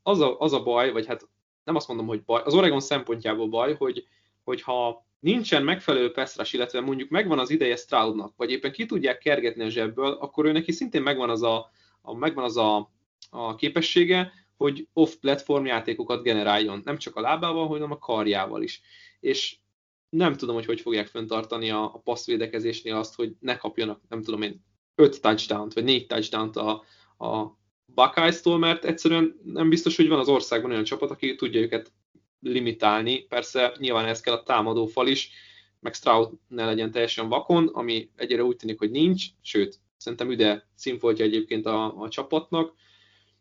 az 0.03 0.19
a, 0.19 0.39
az 0.39 0.53
a 0.53 0.63
baj, 0.63 0.91
vagy 0.91 1.05
hát 1.05 1.27
nem 1.63 1.75
azt 1.75 1.88
mondom, 1.88 2.08
hogy 2.08 2.24
baj, 2.24 2.42
az 2.46 2.54
Oregon 2.54 2.80
szempontjából 2.80 3.48
baj, 3.48 3.75
hogy, 3.75 4.08
hogyha 4.44 5.06
nincsen 5.20 5.63
megfelelő 5.63 6.12
pass 6.12 6.54
illetve 6.54 6.82
mondjuk 6.82 7.10
megvan 7.10 7.39
az 7.39 7.50
ideje 7.50 7.75
Stroudnak, 7.75 8.34
vagy 8.38 8.51
éppen 8.51 8.72
ki 8.72 8.86
tudják 8.86 9.18
kergetni 9.18 9.63
a 9.63 9.70
zsebből, 9.70 10.12
akkor 10.12 10.46
ő 10.46 10.51
neki 10.51 10.72
szintén 10.72 11.01
megvan 11.01 11.30
az 11.30 11.44
a, 11.44 11.72
a, 12.01 12.13
megvan 12.13 12.44
az 12.44 12.58
a, 12.58 12.92
a 13.30 13.56
képessége, 13.56 14.32
hogy 14.58 14.88
off-platform 14.94 15.66
játékokat 15.66 16.24
generáljon, 16.24 16.82
nem 16.84 16.98
csak 16.98 17.16
a 17.16 17.22
lábával, 17.22 17.68
hanem 17.68 17.92
a 17.92 17.98
karjával 17.98 18.62
is. 18.62 18.82
És 19.20 19.58
nem 20.10 20.34
tudom, 20.34 20.56
hogy 20.56 20.66
hogy 20.66 20.82
fogják 20.82 21.08
fenntartani 21.08 21.70
a, 21.70 21.84
a 21.84 22.01
passzvédekezésnél 22.04 22.96
azt, 22.96 23.16
hogy 23.16 23.36
ne 23.39 23.58
kapjanak, 23.58 24.01
nem 24.10 24.22
tudom 24.24 24.42
én, 24.42 24.63
5 24.96 25.22
touchdown-t, 25.22 25.74
vagy 25.74 25.84
4 25.84 26.08
touchdown-t 26.08 26.56
a, 26.56 26.84
a 27.18 27.58
Buckeyes-tól, 27.96 28.58
mert 28.58 28.86
egyszerűen 28.86 29.39
nem 29.43 29.69
biztos, 29.69 29.96
hogy 29.96 30.08
van 30.08 30.19
az 30.19 30.27
országban 30.27 30.72
olyan 30.72 30.84
csapat, 30.84 31.12
aki 31.12 31.36
tudja 31.36 31.62
őket 31.62 31.91
limitálni. 32.41 33.19
Persze 33.19 33.74
nyilván 33.77 34.05
ez 34.05 34.22
kell 34.22 34.34
a 34.34 34.43
támadó 34.43 34.86
fal 34.86 35.08
is, 35.08 35.31
meg 35.79 35.93
Stroud 35.93 36.31
ne 36.48 36.65
legyen 36.65 36.91
teljesen 36.91 37.29
vakon, 37.29 37.67
ami 37.67 38.10
egyre 38.15 38.43
úgy 38.43 38.55
tűnik, 38.55 38.79
hogy 38.79 38.91
nincs, 38.91 39.25
sőt, 39.41 39.79
szerintem 39.98 40.31
üde 40.31 40.67
színfoltja 40.75 41.25
egyébként 41.25 41.65
a, 41.65 42.01
a 42.01 42.10
csapatnak, 42.10 42.74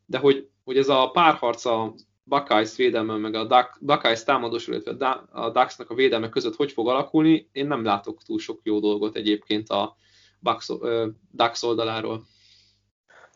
de 0.06 0.18
hogy, 0.18 0.48
hogy 0.64 0.76
ez 0.76 0.88
a 0.88 1.10
párharc 1.10 1.64
a 1.64 1.94
Buckeyes 2.24 2.76
védelme, 2.76 3.16
meg 3.16 3.34
a 3.34 3.70
Buckeyes 3.80 4.24
támadós, 4.24 4.66
illetve 4.66 5.08
a 5.30 5.50
Ducksnak 5.50 5.90
a 5.90 5.94
védelme 5.94 6.28
között 6.28 6.56
hogy 6.56 6.72
fog 6.72 6.88
alakulni, 6.88 7.48
én 7.52 7.66
nem 7.66 7.84
látok 7.84 8.22
túl 8.22 8.38
sok 8.38 8.60
jó 8.62 8.80
dolgot 8.80 9.16
egyébként 9.16 9.68
a 9.68 9.96
Ducks 11.30 11.62
oldaláról. 11.62 12.26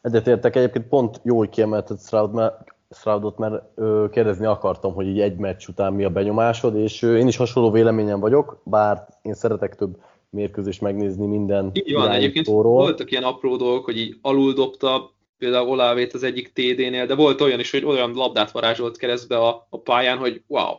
Egyetértek, 0.02 0.56
egyébként 0.56 0.88
pont 0.88 1.20
jó, 1.24 1.36
hogy 1.36 1.48
kiemelted 1.48 2.00
Stroud, 2.00 2.32
mert, 2.32 2.64
Stroudot, 2.90 3.38
mert 3.38 3.62
ö, 3.74 4.06
kérdezni 4.10 4.46
akartam, 4.46 4.94
hogy 4.94 5.06
így 5.06 5.20
egy 5.20 5.36
meccs 5.36 5.68
után 5.68 5.92
mi 5.92 6.04
a 6.04 6.10
benyomásod, 6.10 6.76
és 6.76 7.02
ö, 7.02 7.16
én 7.16 7.26
is 7.26 7.36
hasonló 7.36 7.70
véleményem 7.70 8.20
vagyok, 8.20 8.60
bár 8.64 9.06
én 9.22 9.34
szeretek 9.34 9.74
több 9.74 9.96
mérkőzést 10.30 10.80
megnézni 10.80 11.26
minden 11.26 11.70
Így 11.72 11.94
van, 11.94 12.10
egyébként 12.10 12.46
voltak 12.46 13.10
ilyen 13.10 13.22
apró 13.22 13.56
dolgok, 13.56 13.84
hogy 13.84 13.98
így 13.98 14.18
alul 14.22 14.52
dobta 14.52 15.10
például 15.38 15.68
Olávét 15.68 16.12
az 16.12 16.22
egyik 16.22 16.52
TD-nél, 16.52 17.06
de 17.06 17.14
volt 17.14 17.40
olyan 17.40 17.60
is, 17.60 17.70
hogy 17.70 17.84
olyan 17.84 18.12
labdát 18.14 18.50
varázsolt 18.50 18.96
keresztbe 18.96 19.36
a, 19.38 19.66
a 19.70 19.78
pályán, 19.78 20.18
hogy 20.18 20.42
wow. 20.46 20.74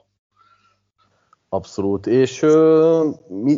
Abszolút. 1.54 2.08
És 2.08 2.42
ö, 2.42 3.10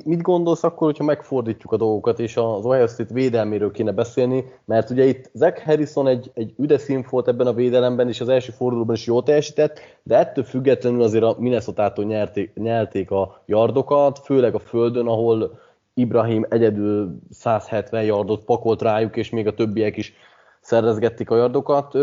mit 0.03 0.21
gondolsz 0.21 0.63
akkor, 0.63 0.87
hogyha 0.87 1.03
megfordítjuk 1.03 1.71
a 1.71 1.77
dolgokat, 1.77 2.19
és 2.19 2.37
az 2.37 2.65
Ohio 2.65 2.87
State 2.87 3.13
védelméről 3.13 3.71
kéne 3.71 3.91
beszélni, 3.91 4.45
mert 4.65 4.89
ugye 4.89 5.03
itt 5.03 5.29
Zach 5.33 5.65
Harrison 5.65 6.07
egy, 6.07 6.31
egy 6.33 6.53
üde 6.57 6.79
volt 7.09 7.27
ebben 7.27 7.47
a 7.47 7.53
védelemben, 7.53 8.07
és 8.07 8.21
az 8.21 8.29
első 8.29 8.51
fordulóban 8.51 8.95
is 8.95 9.05
jól 9.05 9.23
teljesített, 9.23 9.79
de 10.03 10.17
ettől 10.17 10.43
függetlenül 10.43 11.01
azért 11.01 11.23
a 11.23 11.35
Minnesota-tól 11.39 12.05
nyerték, 12.05 12.53
nyerték 12.53 13.11
a 13.11 13.41
yardokat, 13.45 14.19
főleg 14.19 14.55
a 14.55 14.59
földön, 14.59 15.07
ahol 15.07 15.59
Ibrahim 15.93 16.45
egyedül 16.49 17.19
170 17.29 18.03
yardot 18.03 18.43
pakolt 18.43 18.81
rájuk, 18.81 19.15
és 19.15 19.29
még 19.29 19.47
a 19.47 19.53
többiek 19.53 19.97
is 19.97 20.13
szerezgették 20.61 21.29
a 21.29 21.37
yardokat. 21.37 21.93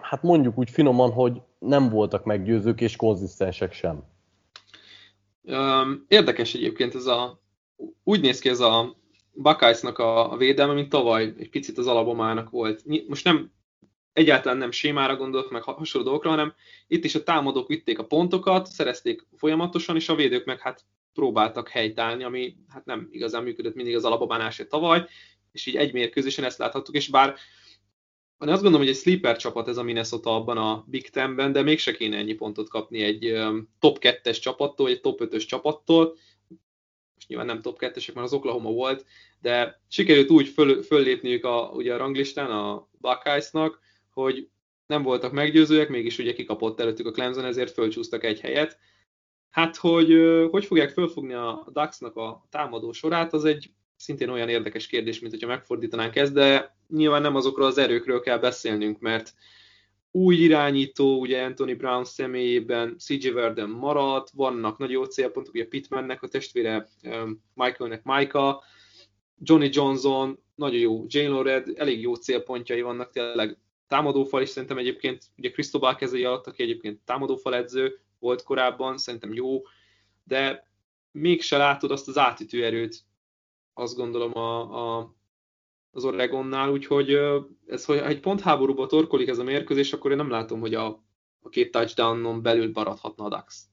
Hát 0.00 0.22
mondjuk 0.22 0.58
úgy 0.58 0.70
finoman, 0.70 1.10
hogy 1.10 1.40
nem 1.58 1.88
voltak 1.88 2.24
meggyőzők 2.24 2.80
és 2.80 2.96
konzisztensek 2.96 3.72
sem. 3.72 4.02
Érdekes 6.08 6.54
egyébként 6.54 6.94
ez 6.94 7.06
a, 7.06 7.40
úgy 8.04 8.20
néz 8.20 8.38
ki 8.38 8.48
ez 8.48 8.60
a 8.60 8.96
Buckeyesnak 9.32 9.98
a, 9.98 10.36
védelme, 10.36 10.72
mint 10.72 10.88
tavaly 10.88 11.34
egy 11.38 11.50
picit 11.50 11.78
az 11.78 11.86
alabomának 11.86 12.50
volt. 12.50 12.82
Most 13.08 13.24
nem 13.24 13.52
egyáltalán 14.12 14.58
nem 14.58 14.70
sémára 14.70 15.16
gondolok, 15.16 15.50
meg 15.50 15.62
hasonló 15.62 16.06
dolgokra, 16.06 16.30
hanem 16.30 16.54
itt 16.86 17.04
is 17.04 17.14
a 17.14 17.22
támadók 17.22 17.68
vitték 17.68 17.98
a 17.98 18.06
pontokat, 18.06 18.66
szerezték 18.66 19.26
folyamatosan, 19.36 19.96
és 19.96 20.08
a 20.08 20.14
védők 20.14 20.44
meg 20.44 20.60
hát 20.60 20.84
próbáltak 21.12 21.68
helytállni, 21.68 22.24
ami 22.24 22.56
hát 22.68 22.84
nem 22.84 23.08
igazán 23.10 23.42
működött 23.42 23.74
mindig 23.74 23.96
az 23.96 24.04
alapobánásért 24.04 24.68
tavaly, 24.68 25.06
és 25.52 25.66
így 25.66 25.76
egy 25.76 25.92
mérkőzésen 25.92 26.44
ezt 26.44 26.58
láthattuk, 26.58 26.94
és 26.94 27.08
bár 27.08 27.34
én 28.40 28.48
azt 28.48 28.62
gondolom, 28.62 28.86
hogy 28.86 28.94
egy 28.94 29.00
sleeper 29.00 29.36
csapat 29.36 29.68
ez 29.68 29.76
a 29.76 29.82
Minnesota 29.82 30.34
abban 30.34 30.56
a 30.56 30.84
Big 30.86 31.10
Ten-ben, 31.10 31.52
de 31.52 31.62
mégse 31.62 31.92
kéne 31.92 32.16
ennyi 32.16 32.34
pontot 32.34 32.68
kapni 32.68 33.02
egy 33.02 33.34
top 33.78 33.98
2-es 34.00 34.40
csapattól, 34.40 34.88
egy 34.88 35.00
top 35.00 35.20
5-ös 35.24 35.46
csapattól. 35.46 36.16
Most 37.14 37.28
nyilván 37.28 37.46
nem 37.46 37.60
top 37.60 37.78
2-esek, 37.80 38.14
mert 38.14 38.26
az 38.26 38.32
Oklahoma 38.32 38.70
volt, 38.70 39.06
de 39.40 39.80
sikerült 39.88 40.30
úgy 40.30 40.48
föl, 40.48 40.82
föllépniük 40.82 41.44
a, 41.44 41.70
ugye 41.74 41.94
a 41.94 41.96
ranglistán 41.96 42.50
a 42.50 42.88
Buckeyesnak, 43.00 43.80
hogy 44.10 44.48
nem 44.86 45.02
voltak 45.02 45.32
meggyőzőek, 45.32 45.88
mégis 45.88 46.18
ugye 46.18 46.32
kikapott 46.32 46.80
előttük 46.80 47.06
a 47.06 47.10
Clemson, 47.10 47.44
ezért 47.44 47.72
fölcsúsztak 47.72 48.24
egy 48.24 48.40
helyet. 48.40 48.78
Hát, 49.50 49.76
hogy 49.76 50.12
hogy 50.50 50.64
fogják 50.64 50.90
fölfogni 50.90 51.32
a 51.32 51.66
Ducksnak 51.72 52.16
a 52.16 52.46
támadó 52.50 52.92
sorát, 52.92 53.32
az 53.32 53.44
egy 53.44 53.70
szintén 53.98 54.28
olyan 54.28 54.48
érdekes 54.48 54.86
kérdés, 54.86 55.20
mint 55.20 55.32
hogyha 55.32 55.48
megfordítanánk 55.48 56.16
ezt, 56.16 56.32
de 56.32 56.76
nyilván 56.88 57.22
nem 57.22 57.36
azokról 57.36 57.66
az 57.66 57.78
erőkről 57.78 58.20
kell 58.20 58.38
beszélnünk, 58.38 58.98
mert 58.98 59.34
új 60.10 60.36
irányító, 60.36 61.20
ugye 61.20 61.42
Anthony 61.42 61.76
Brown 61.76 62.04
személyében 62.04 62.98
CJ 62.98 63.28
Verden 63.28 63.68
maradt, 63.68 64.30
vannak 64.30 64.78
nagy 64.78 64.90
jó 64.90 65.04
célpontok, 65.04 65.54
ugye 65.54 65.66
Pittmannek 65.66 66.22
a 66.22 66.28
testvére, 66.28 66.88
Michaelnek 67.54 68.02
Micah, 68.04 68.62
Johnny 69.38 69.68
Johnson, 69.72 70.38
nagyon 70.54 70.80
jó, 70.80 71.04
Jane 71.08 71.28
Lored, 71.28 71.72
elég 71.74 72.00
jó 72.00 72.14
célpontjai 72.14 72.80
vannak, 72.80 73.10
tényleg 73.10 73.58
támadófal 73.86 74.42
is 74.42 74.48
szerintem 74.48 74.78
egyébként, 74.78 75.24
ugye 75.36 75.50
Cristobal 75.50 75.94
kezei 75.94 76.24
alatt, 76.24 76.46
aki 76.46 76.62
egyébként 76.62 77.00
támadófal 77.04 77.54
edző 77.54 78.00
volt 78.18 78.42
korábban, 78.42 78.98
szerintem 78.98 79.32
jó, 79.32 79.62
de 80.24 80.70
mégse 81.12 81.56
látod 81.56 81.90
azt 81.90 82.08
az 82.08 82.18
átütő 82.18 82.64
erőt, 82.64 83.04
azt 83.78 83.96
gondolom 83.96 84.36
a, 84.36 84.60
a, 84.98 85.14
az 85.90 86.04
Oregonnál, 86.04 86.70
úgyhogy 86.70 87.18
ez, 87.66 87.84
hogy 87.84 87.96
egy 87.96 88.20
pontháborúba 88.20 88.86
torkolik 88.86 89.28
ez 89.28 89.38
a 89.38 89.44
mérkőzés, 89.44 89.92
akkor 89.92 90.10
én 90.10 90.16
nem 90.16 90.30
látom, 90.30 90.60
hogy 90.60 90.74
a, 90.74 90.86
a 91.40 91.48
két 91.48 91.70
touchdownon 91.70 92.42
belül 92.42 92.70
maradhatna 92.74 93.24
a 93.24 93.28
Dax. 93.28 93.66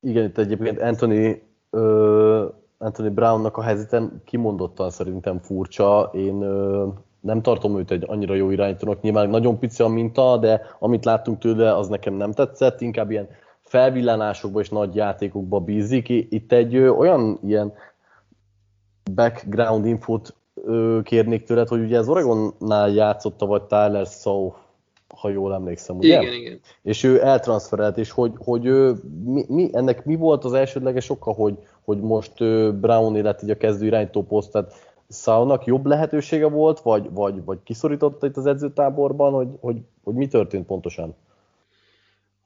Igen, 0.00 0.24
itt 0.24 0.38
egyébként 0.38 0.80
Anthony, 0.80 1.42
uh, 1.70 2.54
Anthony 2.78 3.14
Brownnak 3.14 3.56
a 3.56 3.62
helyzeten 3.62 4.22
kimondottan 4.24 4.90
szerintem 4.90 5.38
furcsa. 5.38 6.10
Én 6.14 6.34
uh, 6.34 6.94
nem 7.20 7.42
tartom 7.42 7.78
őt 7.78 7.90
egy 7.90 8.04
annyira 8.06 8.34
jó 8.34 8.50
irányítónak, 8.50 9.00
nyilván 9.00 9.30
nagyon 9.30 9.58
pici 9.58 9.82
a 9.82 9.88
minta, 9.88 10.36
de 10.36 10.76
amit 10.78 11.04
láttunk 11.04 11.38
tőle, 11.38 11.76
az 11.76 11.88
nekem 11.88 12.14
nem 12.14 12.32
tetszett, 12.32 12.80
inkább 12.80 13.10
ilyen 13.10 13.28
felvillanásokba 13.68 14.60
és 14.60 14.68
nagy 14.68 14.94
játékokba 14.94 15.60
bízik. 15.60 16.08
Itt 16.08 16.52
egy 16.52 16.74
ö, 16.74 16.88
olyan 16.88 17.38
ilyen 17.46 17.72
background 19.14 19.86
infot 19.86 20.34
ö, 20.54 20.98
kérnék 21.02 21.44
tőled, 21.44 21.68
hogy 21.68 21.80
ugye 21.80 21.98
az 21.98 22.08
Oregonnál 22.08 22.90
játszotta, 22.90 23.46
vagy 23.46 23.62
Tyler 23.62 24.06
South, 24.06 24.56
ha 25.16 25.28
jól 25.28 25.54
emlékszem, 25.54 25.96
ugye? 25.96 26.20
Igen, 26.20 26.32
igen. 26.32 26.60
És 26.82 27.02
ő 27.02 27.24
eltranszferelt, 27.24 27.98
és 27.98 28.10
hogy, 28.10 28.32
hogy 28.36 28.66
ő, 28.66 28.94
mi, 29.24 29.44
mi, 29.48 29.70
ennek 29.72 30.04
mi 30.04 30.16
volt 30.16 30.44
az 30.44 30.52
elsődleges 30.52 31.10
oka, 31.10 31.32
hogy, 31.32 31.58
hogy 31.84 32.00
most 32.00 32.32
Brown 32.74 33.22
lett 33.22 33.42
így 33.42 33.50
a 33.50 33.56
kezdő 33.56 33.86
irányító 33.86 34.22
poszt, 34.22 34.52
tehát 34.52 34.72
Szaunak 35.08 35.64
jobb 35.64 35.86
lehetősége 35.86 36.48
volt, 36.48 36.80
vagy, 36.80 37.10
vagy, 37.12 37.44
vagy 37.44 37.58
kiszorította 37.64 38.26
itt 38.26 38.36
az 38.36 38.46
edzőtáborban, 38.46 39.32
hogy, 39.32 39.48
hogy, 39.60 39.76
hogy 40.04 40.14
mi 40.14 40.26
történt 40.26 40.66
pontosan? 40.66 41.14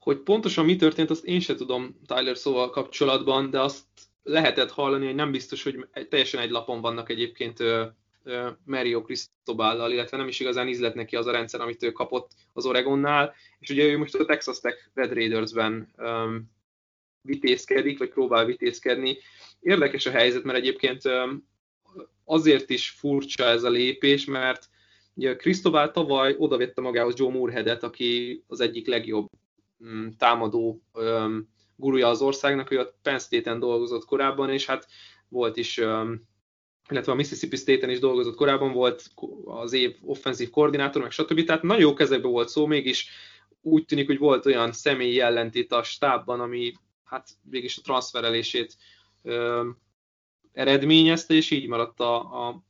Hogy 0.03 0.19
pontosan 0.19 0.65
mi 0.65 0.77
történt, 0.77 1.11
azt 1.11 1.25
én 1.25 1.41
sem 1.41 1.57
tudom 1.57 1.97
Tyler 2.07 2.37
szóval 2.37 2.71
kapcsolatban, 2.71 3.51
de 3.51 3.61
azt 3.61 3.85
lehetett 4.23 4.71
hallani, 4.71 5.07
hogy 5.07 5.15
nem 5.15 5.31
biztos, 5.31 5.63
hogy 5.63 5.89
teljesen 6.09 6.41
egy 6.41 6.51
lapon 6.51 6.81
vannak 6.81 7.11
egyébként 7.11 7.59
Mario 8.65 9.03
Cristobállal, 9.03 9.93
illetve 9.93 10.17
nem 10.17 10.29
is 10.29 10.41
igazán 10.41 10.69
ízlet 10.69 10.95
neki 10.95 11.17
az 11.17 11.27
a 11.27 11.31
rendszer, 11.31 11.61
amit 11.61 11.83
ő 11.83 11.93
kapott 11.93 12.31
az 12.53 12.67
Oregonnál, 12.67 13.35
és 13.59 13.71
ugye 13.71 13.85
ő 13.85 13.99
most 13.99 14.15
a 14.15 14.25
Texas 14.25 14.61
Tech 14.61 14.77
Red 14.95 15.13
Raidersben 15.13 15.89
um, 15.97 16.51
vitézkedik, 17.21 17.99
vagy 17.99 18.09
próbál 18.09 18.45
vitézkedni. 18.45 19.19
Érdekes 19.61 20.07
a 20.07 20.11
helyzet, 20.11 20.43
mert 20.43 20.59
egyébként 20.59 21.05
um, 21.05 21.49
azért 22.25 22.71
is 22.71 22.89
furcsa 22.89 23.45
ez 23.45 23.63
a 23.63 23.71
lépés, 23.71 24.25
mert 24.25 24.69
ugye 25.15 25.37
Cristobal 25.37 25.91
tavaly 25.91 26.35
odavette 26.39 26.81
magához 26.81 27.19
Joe 27.19 27.31
Moorheadet, 27.31 27.83
aki 27.83 28.43
az 28.47 28.61
egyik 28.61 28.87
legjobb 28.87 29.29
támadó 30.19 30.83
um, 30.93 31.49
gurúja 31.77 32.09
az 32.09 32.23
országnak, 32.23 32.71
ő 32.71 32.79
a 32.79 32.95
Penn 33.03 33.19
State-en 33.19 33.59
dolgozott 33.59 34.05
korábban, 34.05 34.51
és 34.51 34.67
hát 34.67 34.87
volt 35.29 35.57
is 35.57 35.81
illetve 36.91 37.13
a 37.13 37.15
Mississippi 37.15 37.57
State-en 37.57 37.91
is 37.91 37.99
dolgozott 37.99 38.37
korábban, 38.37 38.73
volt 38.73 39.11
az 39.45 39.73
év 39.73 39.97
offenzív 40.01 40.51
koordinátor, 40.51 41.03
meg 41.03 41.11
stb. 41.11 41.45
Tehát 41.45 41.63
nagyon 41.63 41.83
jó 41.83 41.95
kezekben 41.95 42.31
volt 42.31 42.49
szó, 42.49 42.67
mégis 42.67 43.09
úgy 43.61 43.85
tűnik, 43.85 44.07
hogy 44.07 44.19
volt 44.19 44.47
olyan 44.47 44.73
személyi 44.73 45.21
ellentét 45.21 45.73
a 45.73 45.83
stábban, 45.83 46.41
ami 46.41 46.73
hát 47.05 47.29
végig 47.43 47.71
a 47.77 47.81
transferelését 47.83 48.77
ö, 49.23 49.69
eredményezte, 50.53 51.35
és 51.35 51.51
így 51.51 51.67
maradt 51.67 52.01
a, 52.01 52.15
a, 52.17 52.63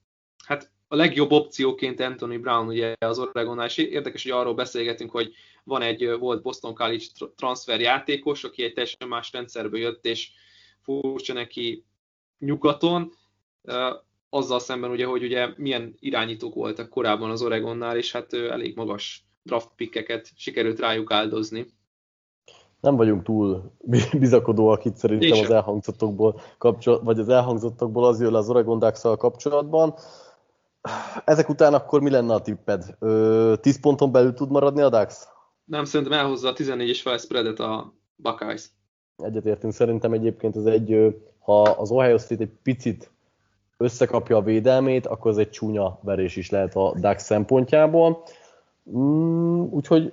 hát 0.44 0.70
a 0.92 0.96
legjobb 0.96 1.30
opcióként 1.30 2.00
Anthony 2.00 2.40
Brown 2.40 2.66
ugye 2.66 2.94
az 2.98 3.18
Oregonnál, 3.18 3.66
és 3.66 3.76
érdekes, 3.76 4.22
hogy 4.22 4.32
arról 4.32 4.54
beszélgetünk, 4.54 5.10
hogy 5.10 5.32
van 5.64 5.82
egy 5.82 6.16
volt 6.18 6.42
Boston 6.42 6.74
College 6.74 7.04
transfer 7.36 7.80
játékos, 7.80 8.44
aki 8.44 8.62
egy 8.62 8.72
teljesen 8.72 9.08
más 9.08 9.32
rendszerből 9.32 9.80
jött, 9.80 10.04
és 10.04 10.30
furcsa 10.80 11.32
neki 11.32 11.84
nyugaton, 12.38 13.12
azzal 14.30 14.58
szemben 14.58 14.90
ugye, 14.90 15.06
hogy 15.06 15.22
ugye 15.22 15.48
milyen 15.56 15.94
irányítók 15.98 16.54
voltak 16.54 16.88
korábban 16.88 17.30
az 17.30 17.42
Oregonnál, 17.42 17.96
és 17.96 18.12
hát 18.12 18.32
elég 18.32 18.76
magas 18.76 19.24
draft 19.42 19.70
pickeket 19.76 20.30
sikerült 20.36 20.80
rájuk 20.80 21.10
áldozni. 21.10 21.66
Nem 22.80 22.96
vagyunk 22.96 23.22
túl 23.22 23.72
bizakodóak 24.18 24.84
itt 24.84 24.96
szerintem 24.96 25.38
az 25.38 25.50
elhangzottokból, 25.50 26.40
kapcsolat, 26.58 27.02
vagy 27.02 27.18
az 27.18 27.28
elhangzottokból 27.28 28.04
az 28.04 28.20
jön 28.20 28.32
le 28.32 28.38
az 28.38 28.50
Oregon 28.50 28.78
ducks 28.78 29.00
kapcsolatban. 29.00 29.94
Ezek 31.24 31.48
után 31.48 31.74
akkor 31.74 32.00
mi 32.00 32.10
lenne 32.10 32.34
a 32.34 32.40
tipped? 32.40 32.96
10 33.60 33.80
ponton 33.80 34.12
belül 34.12 34.34
tud 34.34 34.50
maradni 34.50 34.80
a 34.80 34.88
Dax? 34.88 35.28
Nem, 35.64 35.84
szerintem 35.84 36.18
elhozza 36.18 36.48
a 36.48 36.52
14 36.52 36.88
és 36.88 37.02
fel 37.02 37.18
spreadet 37.18 37.60
a 37.60 37.92
Buckeyes. 38.16 38.70
Egyetértünk, 39.16 39.72
szerintem 39.72 40.12
egyébként 40.12 40.56
ez 40.56 40.64
egy, 40.64 41.16
ha 41.38 41.62
az 41.62 41.90
Ohio 41.90 42.18
State 42.18 42.42
egy 42.42 42.52
picit 42.62 43.10
összekapja 43.76 44.36
a 44.36 44.42
védelmét, 44.42 45.06
akkor 45.06 45.30
ez 45.30 45.36
egy 45.36 45.50
csúnya 45.50 45.98
verés 46.02 46.36
is 46.36 46.50
lehet 46.50 46.76
a 46.76 46.94
Dax 47.00 47.24
szempontjából. 47.24 48.22
Mm, 48.90 49.62
úgyhogy 49.70 50.12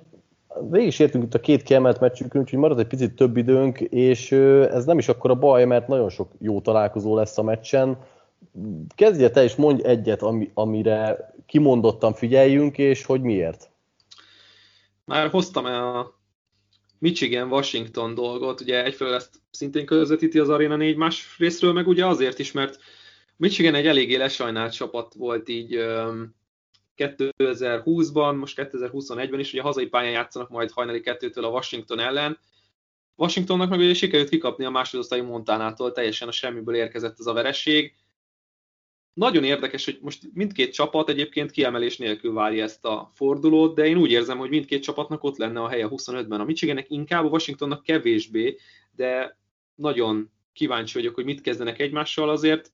végig 0.70 0.86
is 0.86 0.98
értünk 0.98 1.24
itt 1.24 1.34
a 1.34 1.40
két 1.40 1.62
kiemelt 1.62 2.00
meccsükön, 2.00 2.40
úgyhogy 2.40 2.58
marad 2.58 2.78
egy 2.78 2.86
picit 2.86 3.14
több 3.14 3.36
időnk, 3.36 3.80
és 3.80 4.32
ez 4.72 4.84
nem 4.84 4.98
is 4.98 5.08
akkor 5.08 5.30
a 5.30 5.34
baj, 5.34 5.64
mert 5.64 5.88
nagyon 5.88 6.08
sok 6.08 6.32
jó 6.38 6.60
találkozó 6.60 7.14
lesz 7.14 7.38
a 7.38 7.42
meccsen. 7.42 7.98
Kezdje 8.94 9.30
te 9.30 9.44
is 9.44 9.54
mondj 9.54 9.82
egyet, 9.82 10.22
ami, 10.22 10.50
amire 10.54 11.32
kimondottan 11.46 12.14
figyeljünk, 12.14 12.78
és 12.78 13.04
hogy 13.04 13.20
miért. 13.20 13.70
Már 15.04 15.30
hoztam 15.30 15.66
el 15.66 15.96
a 15.96 16.18
Michigan-Washington 16.98 18.14
dolgot, 18.14 18.60
ugye 18.60 18.84
egyfelől 18.84 19.14
ezt 19.14 19.34
szintén 19.50 19.86
közvetíti 19.86 20.38
az 20.38 20.48
Arena 20.48 20.76
4 20.76 20.96
más 20.96 21.36
részről, 21.38 21.72
meg 21.72 21.86
ugye 21.86 22.06
azért 22.06 22.38
is, 22.38 22.52
mert 22.52 22.78
Michigan 23.36 23.74
egy 23.74 23.86
eléggé 23.86 24.16
lesajnált 24.16 24.72
csapat 24.72 25.14
volt 25.14 25.48
így 25.48 25.78
2020-ban, 26.96 28.38
most 28.38 28.60
2021-ben 28.62 29.40
is, 29.40 29.52
ugye 29.52 29.62
hazai 29.62 29.86
pályán 29.86 30.12
játszanak 30.12 30.48
majd 30.48 30.70
hajnali 30.70 31.00
kettőtől 31.00 31.44
a 31.44 31.50
Washington 31.50 31.98
ellen. 31.98 32.38
Washingtonnak 33.16 33.68
meg 33.68 33.78
ugye 33.78 33.94
sikerült 33.94 34.28
kikapni 34.28 34.64
a 34.64 34.70
másodosztályú 34.70 35.24
Montánától, 35.24 35.92
teljesen 35.92 36.28
a 36.28 36.32
semmiből 36.32 36.74
érkezett 36.74 37.18
az 37.18 37.26
a 37.26 37.32
veresség. 37.32 37.94
Nagyon 39.12 39.44
érdekes, 39.44 39.84
hogy 39.84 39.98
most 40.00 40.22
mindkét 40.32 40.72
csapat 40.72 41.08
egyébként 41.08 41.50
kiemelés 41.50 41.96
nélkül 41.96 42.32
várja 42.32 42.62
ezt 42.62 42.84
a 42.84 43.10
fordulót, 43.14 43.74
de 43.74 43.86
én 43.86 43.96
úgy 43.96 44.10
érzem, 44.10 44.38
hogy 44.38 44.50
mindkét 44.50 44.82
csapatnak 44.82 45.24
ott 45.24 45.36
lenne 45.36 45.60
a 45.60 45.68
helye 45.68 45.88
25-ben. 45.90 46.40
A 46.40 46.44
Michigannek 46.44 46.90
inkább, 46.90 47.24
a 47.24 47.28
Washingtonnak 47.28 47.82
kevésbé, 47.82 48.56
de 48.90 49.38
nagyon 49.74 50.30
kíváncsi 50.52 50.98
vagyok, 50.98 51.14
hogy 51.14 51.24
mit 51.24 51.40
kezdenek 51.40 51.80
egymással 51.80 52.28
azért 52.28 52.72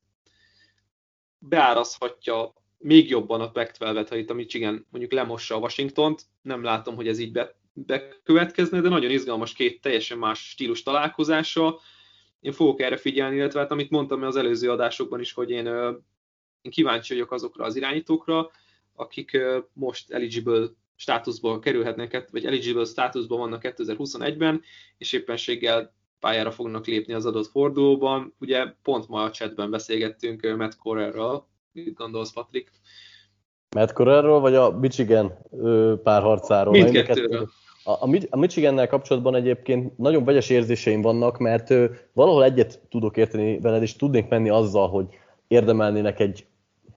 beárazhatja 1.38 2.52
még 2.78 3.10
jobban 3.10 3.40
a 3.40 3.50
pac 3.50 3.78
ha 4.08 4.16
itt 4.16 4.30
a 4.30 4.34
Michigan 4.34 4.86
mondjuk 4.90 5.12
lemossa 5.12 5.54
a 5.54 5.58
Washingtont. 5.58 6.22
Nem 6.42 6.62
látom, 6.62 6.94
hogy 6.94 7.08
ez 7.08 7.18
így 7.18 7.32
be, 7.32 7.56
bekövetkezne, 7.72 8.80
de 8.80 8.88
nagyon 8.88 9.10
izgalmas 9.10 9.52
két 9.52 9.80
teljesen 9.80 10.18
más 10.18 10.48
stílus 10.48 10.82
találkozása. 10.82 11.80
Én 12.40 12.52
fogok 12.52 12.80
erre 12.80 12.96
figyelni, 12.96 13.36
illetve 13.36 13.60
hát 13.60 13.70
amit 13.70 13.90
mondtam 13.90 14.22
az 14.22 14.36
előző 14.36 14.70
adásokban 14.70 15.20
is, 15.20 15.32
hogy 15.32 15.50
én, 15.50 15.68
én 16.66 16.72
kíváncsi 16.72 17.12
vagyok 17.14 17.32
azokra 17.32 17.64
az 17.64 17.76
irányítókra, 17.76 18.50
akik 18.94 19.38
most 19.72 20.12
eligible 20.12 20.66
státuszból 20.96 21.58
kerülhetnek, 21.58 22.28
vagy 22.30 22.44
eligible 22.44 22.84
státuszban 22.84 23.38
vannak 23.38 23.60
2021-ben, 23.64 24.62
és 24.98 25.12
éppenséggel 25.12 25.94
pályára 26.20 26.50
fognak 26.50 26.86
lépni 26.86 27.12
az 27.12 27.26
adott 27.26 27.46
fordulóban. 27.46 28.34
Ugye 28.40 28.64
pont 28.82 29.08
ma 29.08 29.22
a 29.22 29.30
chatben 29.30 29.70
beszélgettünk 29.70 30.56
Matt 30.56 30.76
Correrről, 30.76 31.46
mit 31.72 31.94
gondolsz, 31.94 32.32
Patrik? 32.32 32.70
Matt 33.76 33.92
Correrről, 33.92 34.38
vagy 34.38 34.54
a 34.54 34.70
Michigan 34.70 35.32
párharcáról? 36.02 36.72
Mindkettőről. 36.72 37.48
A, 37.84 38.04
a 38.30 38.36
Michigannel 38.36 38.88
kapcsolatban 38.88 39.34
egyébként 39.34 39.98
nagyon 39.98 40.24
vegyes 40.24 40.50
érzéseim 40.50 41.02
vannak, 41.02 41.38
mert 41.38 41.74
valahol 42.12 42.44
egyet 42.44 42.80
tudok 42.88 43.16
érteni 43.16 43.58
veled, 43.58 43.82
és 43.82 43.96
tudnék 43.96 44.28
menni 44.28 44.48
azzal, 44.48 44.88
hogy 44.88 45.06
érdemelnének 45.48 46.20
egy, 46.20 46.46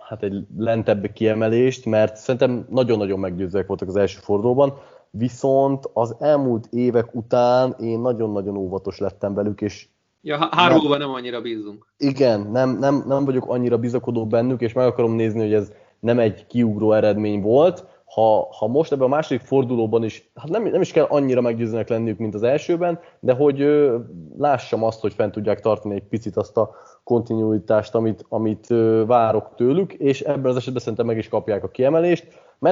hát 0.09 0.23
egy 0.23 0.45
lentebb 0.57 1.11
kiemelést, 1.13 1.85
mert 1.85 2.15
szerintem 2.15 2.65
nagyon-nagyon 2.69 3.19
meggyőzőek 3.19 3.67
voltak 3.67 3.87
az 3.87 3.95
első 3.95 4.19
fordulóban 4.21 4.73
viszont 5.11 5.89
az 5.93 6.15
elmúlt 6.19 6.67
évek 6.71 7.15
után 7.15 7.75
én 7.79 7.99
nagyon-nagyon 7.99 8.57
óvatos 8.57 8.97
lettem 8.97 9.33
velük, 9.33 9.61
és 9.61 9.87
Ja, 10.21 10.47
hármóban 10.51 10.97
nem 10.97 11.09
annyira 11.09 11.41
bízunk. 11.41 11.93
Igen, 11.97 12.41
nem, 12.51 12.77
nem, 12.77 13.03
nem 13.07 13.25
vagyok 13.25 13.45
annyira 13.47 13.77
bizakodó 13.77 14.27
bennük, 14.27 14.61
és 14.61 14.73
meg 14.73 14.85
akarom 14.85 15.15
nézni, 15.15 15.39
hogy 15.39 15.53
ez 15.53 15.71
nem 15.99 16.19
egy 16.19 16.47
kiugró 16.47 16.93
eredmény 16.93 17.41
volt. 17.41 17.85
Ha, 18.13 18.47
ha 18.51 18.67
most 18.67 18.91
ebben 18.91 19.05
a 19.05 19.09
második 19.09 19.41
fordulóban 19.41 20.03
is, 20.03 20.31
hát 20.35 20.49
nem, 20.49 20.63
nem 20.63 20.81
is 20.81 20.91
kell 20.91 21.05
annyira 21.09 21.41
meggyőzőnek 21.41 21.89
lenniük, 21.89 22.17
mint 22.17 22.35
az 22.35 22.43
elsőben, 22.43 22.99
de 23.19 23.33
hogy 23.33 23.61
ö, 23.61 23.97
lássam 24.37 24.83
azt, 24.83 25.01
hogy 25.01 25.13
fent 25.13 25.31
tudják 25.31 25.59
tartani 25.59 25.95
egy 25.95 26.07
picit 26.09 26.37
azt 26.37 26.57
a 26.57 26.75
kontinuitást, 27.03 27.95
amit, 27.95 28.25
amit 28.29 28.71
ö, 28.71 29.03
várok 29.07 29.55
tőlük, 29.55 29.93
és 29.93 30.21
ebben 30.21 30.51
az 30.51 30.55
esetben 30.57 30.81
szerintem 30.81 31.05
meg 31.05 31.17
is 31.17 31.27
kapják 31.27 31.63
a 31.63 31.69
kiemelést. 31.69 32.27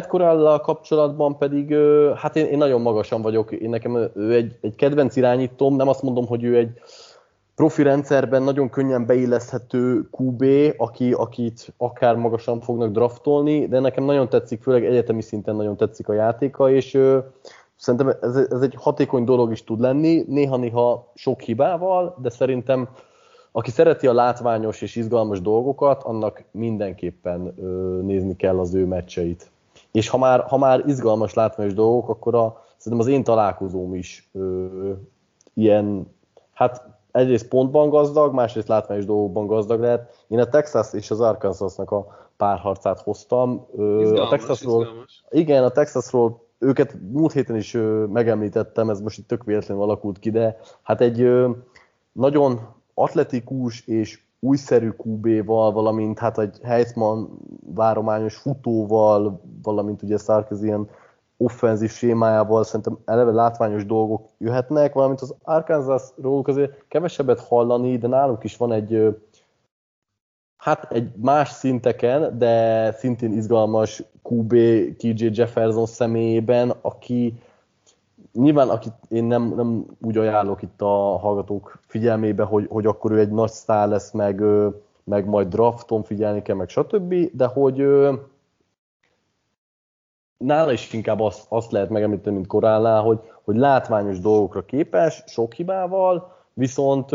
Corral 0.07 0.59
kapcsolatban 0.59 1.37
pedig, 1.37 1.75
hát 2.15 2.35
én, 2.35 2.45
én 2.45 2.57
nagyon 2.57 2.81
magasan 2.81 3.21
vagyok, 3.21 3.51
én 3.51 3.69
nekem 3.69 3.95
ő 4.15 4.33
egy, 4.33 4.57
egy 4.61 4.75
kedvenc 4.75 5.15
irányítóm, 5.15 5.75
nem 5.75 5.87
azt 5.87 6.01
mondom, 6.01 6.27
hogy 6.27 6.43
ő 6.43 6.57
egy 6.57 6.79
profi 7.57 7.83
rendszerben 7.83 8.43
nagyon 8.43 8.69
könnyen 8.69 9.05
beilleszthető 9.05 10.09
QB, 10.11 10.43
aki, 10.77 11.13
akit 11.13 11.73
akár 11.77 12.15
magasan 12.15 12.61
fognak 12.61 12.91
draftolni, 12.91 13.67
de 13.67 13.79
nekem 13.79 14.03
nagyon 14.03 14.29
tetszik, 14.29 14.61
főleg 14.61 14.85
egyetemi 14.85 15.21
szinten 15.21 15.55
nagyon 15.55 15.77
tetszik 15.77 16.09
a 16.09 16.13
játéka, 16.13 16.71
és 16.71 16.93
ö, 16.93 17.19
szerintem 17.75 18.17
ez, 18.21 18.35
ez 18.35 18.61
egy 18.61 18.75
hatékony 18.77 19.23
dolog 19.23 19.51
is 19.51 19.63
tud 19.63 19.79
lenni, 19.79 20.23
néha-néha 20.27 21.11
sok 21.15 21.41
hibával, 21.41 22.15
de 22.21 22.29
szerintem 22.29 22.89
aki 23.51 23.71
szereti 23.71 24.07
a 24.07 24.13
látványos 24.13 24.81
és 24.81 24.95
izgalmas 24.95 25.41
dolgokat, 25.41 26.03
annak 26.03 26.43
mindenképpen 26.51 27.53
ö, 27.57 27.99
nézni 28.01 28.35
kell 28.35 28.59
az 28.59 28.73
ő 28.73 28.85
meccseit. 28.85 29.51
És 29.91 30.09
ha 30.09 30.17
már, 30.17 30.41
ha 30.41 30.57
már 30.57 30.83
izgalmas 30.87 31.33
látványos 31.33 31.73
dolgok, 31.73 32.09
akkor 32.09 32.35
a, 32.35 32.63
szerintem 32.77 33.07
az 33.07 33.13
én 33.13 33.23
találkozóm 33.23 33.93
is 33.95 34.29
ö, 34.33 34.65
ilyen, 35.53 36.15
hát 36.53 36.95
egyrészt 37.11 37.47
pontban 37.47 37.89
gazdag, 37.89 38.33
másrészt 38.33 38.67
látványos 38.67 39.05
dolgokban 39.05 39.47
gazdag 39.47 39.79
lehet. 39.79 40.25
Én 40.27 40.39
a 40.39 40.49
Texas 40.49 40.93
és 40.93 41.11
az 41.11 41.19
Arkansasnak 41.19 41.91
a 41.91 42.29
párharcát 42.37 43.01
hoztam. 43.01 43.65
Izgalmas, 43.77 44.19
a 44.19 44.27
Texasról, 44.27 44.81
izgalmas. 44.81 45.23
Igen, 45.29 45.63
a 45.63 45.69
Texasról 45.69 46.45
őket 46.59 46.95
múlt 47.11 47.31
héten 47.31 47.55
is 47.55 47.77
megemlítettem, 48.09 48.89
ez 48.89 49.01
most 49.01 49.17
itt 49.17 49.27
tök 49.27 49.43
véletlenül 49.43 49.83
alakult 49.83 50.19
ki, 50.19 50.31
de 50.31 50.57
hát 50.81 51.01
egy 51.01 51.29
nagyon 52.11 52.59
atletikus 52.93 53.87
és 53.87 54.21
újszerű 54.39 54.93
QB-val, 54.97 55.71
valamint 55.71 56.19
hát 56.19 56.39
egy 56.39 56.59
Heisman 56.63 57.39
várományos 57.73 58.35
futóval, 58.35 59.41
valamint 59.63 60.01
ugye 60.01 60.17
Sarkisian 60.17 60.89
offenzív 61.37 61.91
sémájával 61.91 62.63
szerintem 62.63 62.97
eleve 63.05 63.31
látványos 63.31 63.85
dolgok 63.85 64.25
jöhetnek, 64.37 64.93
valamint 64.93 65.21
az 65.21 65.35
Arkansas 65.43 66.03
róluk 66.21 66.47
azért 66.47 66.87
kevesebbet 66.87 67.39
hallani, 67.39 67.97
de 67.97 68.07
náluk 68.07 68.43
is 68.43 68.57
van 68.57 68.71
egy 68.71 69.15
hát 70.57 70.91
egy 70.91 71.11
más 71.15 71.49
szinteken, 71.49 72.37
de 72.37 72.91
szintén 72.91 73.33
izgalmas 73.33 74.03
QB 74.23 74.53
KJ 74.97 75.25
Jefferson 75.31 75.85
személyében, 75.85 76.73
aki 76.81 77.41
nyilván 78.33 78.69
akit 78.69 78.93
én 79.09 79.23
nem, 79.23 79.53
nem 79.55 79.85
úgy 80.01 80.17
ajánlok 80.17 80.61
itt 80.61 80.81
a 80.81 81.17
hallgatók 81.17 81.79
figyelmébe, 81.87 82.43
hogy, 82.43 82.67
hogy 82.69 82.85
akkor 82.85 83.11
ő 83.11 83.19
egy 83.19 83.31
nagy 83.31 83.51
sztár 83.51 83.87
lesz, 83.87 84.11
meg, 84.11 84.43
meg 85.03 85.25
majd 85.25 85.47
drafton 85.47 86.03
figyelni 86.03 86.41
kell, 86.41 86.55
meg 86.55 86.69
stb., 86.69 87.15
de 87.33 87.45
hogy 87.45 87.77
nála 90.37 90.71
is 90.71 90.93
inkább 90.93 91.19
azt, 91.19 91.45
azt 91.49 91.71
lehet 91.71 91.89
megemlíteni, 91.89 92.35
mint 92.35 92.47
koránál, 92.47 93.01
hogy, 93.01 93.19
hogy 93.43 93.55
látványos 93.55 94.19
dolgokra 94.19 94.65
képes, 94.65 95.23
sok 95.27 95.53
hibával, 95.53 96.35
viszont 96.53 97.09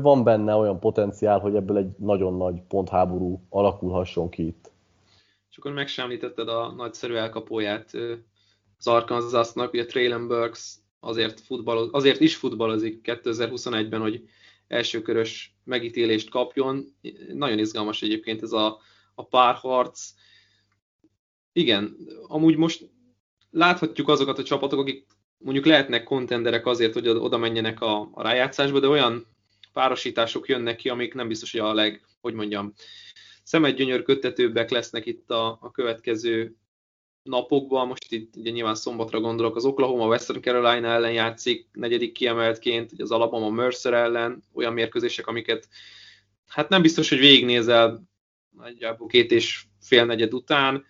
van 0.00 0.24
benne 0.24 0.54
olyan 0.54 0.80
potenciál, 0.80 1.38
hogy 1.38 1.54
ebből 1.54 1.76
egy 1.76 1.90
nagyon 1.98 2.36
nagy 2.36 2.62
pontháború 2.68 3.42
alakulhasson 3.48 4.28
ki 4.28 4.46
itt. 4.46 4.70
És 5.50 5.56
akkor 5.56 5.72
megsemlítetted 5.72 6.48
a 6.48 6.72
nagyszerű 6.76 7.14
elkapóját 7.14 7.90
az 8.78 8.86
Arkansasnak, 8.86 9.72
ugye 9.72 9.84
Traylon 9.84 10.28
Burks 10.28 10.74
azért, 11.00 11.40
futballoz, 11.40 11.88
azért 11.92 12.20
is 12.20 12.36
futballozik 12.36 13.00
2021-ben, 13.04 14.00
hogy 14.00 14.28
elsőkörös 14.68 15.56
megítélést 15.64 16.30
kapjon. 16.30 16.84
Nagyon 17.32 17.58
izgalmas 17.58 18.02
egyébként 18.02 18.42
ez 18.42 18.52
a, 18.52 18.78
a 19.14 19.24
párharc. 19.24 20.10
Igen, 21.58 21.96
amúgy 22.26 22.56
most 22.56 22.90
láthatjuk 23.50 24.08
azokat 24.08 24.38
a 24.38 24.42
csapatok, 24.42 24.78
akik 24.78 25.06
mondjuk 25.38 25.64
lehetnek 25.64 26.04
kontenderek 26.04 26.66
azért, 26.66 26.92
hogy 26.92 27.08
oda 27.08 27.38
menjenek 27.38 27.80
a, 27.80 28.08
a 28.12 28.22
rájátszásba, 28.22 28.80
de 28.80 28.88
olyan 28.88 29.26
párosítások 29.72 30.48
jönnek 30.48 30.76
ki, 30.76 30.88
amik 30.88 31.14
nem 31.14 31.28
biztos, 31.28 31.52
hogy 31.52 31.60
a 31.60 31.74
leg, 31.74 32.04
hogy 32.20 32.34
mondjam, 32.34 32.72
szemedgyönyör 33.42 34.02
kötetőbbek 34.02 34.70
lesznek 34.70 35.06
itt 35.06 35.30
a, 35.30 35.58
a 35.60 35.70
következő 35.70 36.56
napokban, 37.22 37.86
most 37.86 38.12
itt 38.12 38.36
ugye 38.36 38.50
nyilván 38.50 38.74
szombatra 38.74 39.20
gondolok, 39.20 39.56
az 39.56 39.64
Oklahoma 39.64 40.06
Western 40.06 40.40
Carolina 40.40 40.88
ellen 40.88 41.12
játszik 41.12 41.68
negyedik 41.72 42.12
kiemeltként, 42.12 42.92
ugye 42.92 43.02
az 43.02 43.10
Alabama 43.10 43.50
Mercer 43.50 43.92
ellen, 43.92 44.42
olyan 44.54 44.72
mérkőzések, 44.72 45.26
amiket 45.26 45.68
hát 46.46 46.68
nem 46.68 46.82
biztos, 46.82 47.08
hogy 47.08 47.18
végignézel 47.18 48.02
nagyjából 48.56 49.06
két 49.06 49.32
és 49.32 49.64
fél 49.80 50.04
negyed 50.04 50.34
után. 50.34 50.84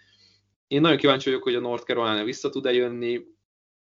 Én 0.68 0.80
nagyon 0.80 0.96
kíváncsi 0.96 1.28
vagyok, 1.28 1.42
hogy 1.42 1.54
a 1.54 1.60
North 1.60 1.84
Carolina 1.84 2.24
vissza 2.24 2.50
tud-e 2.50 2.72
jönni, 2.72 3.20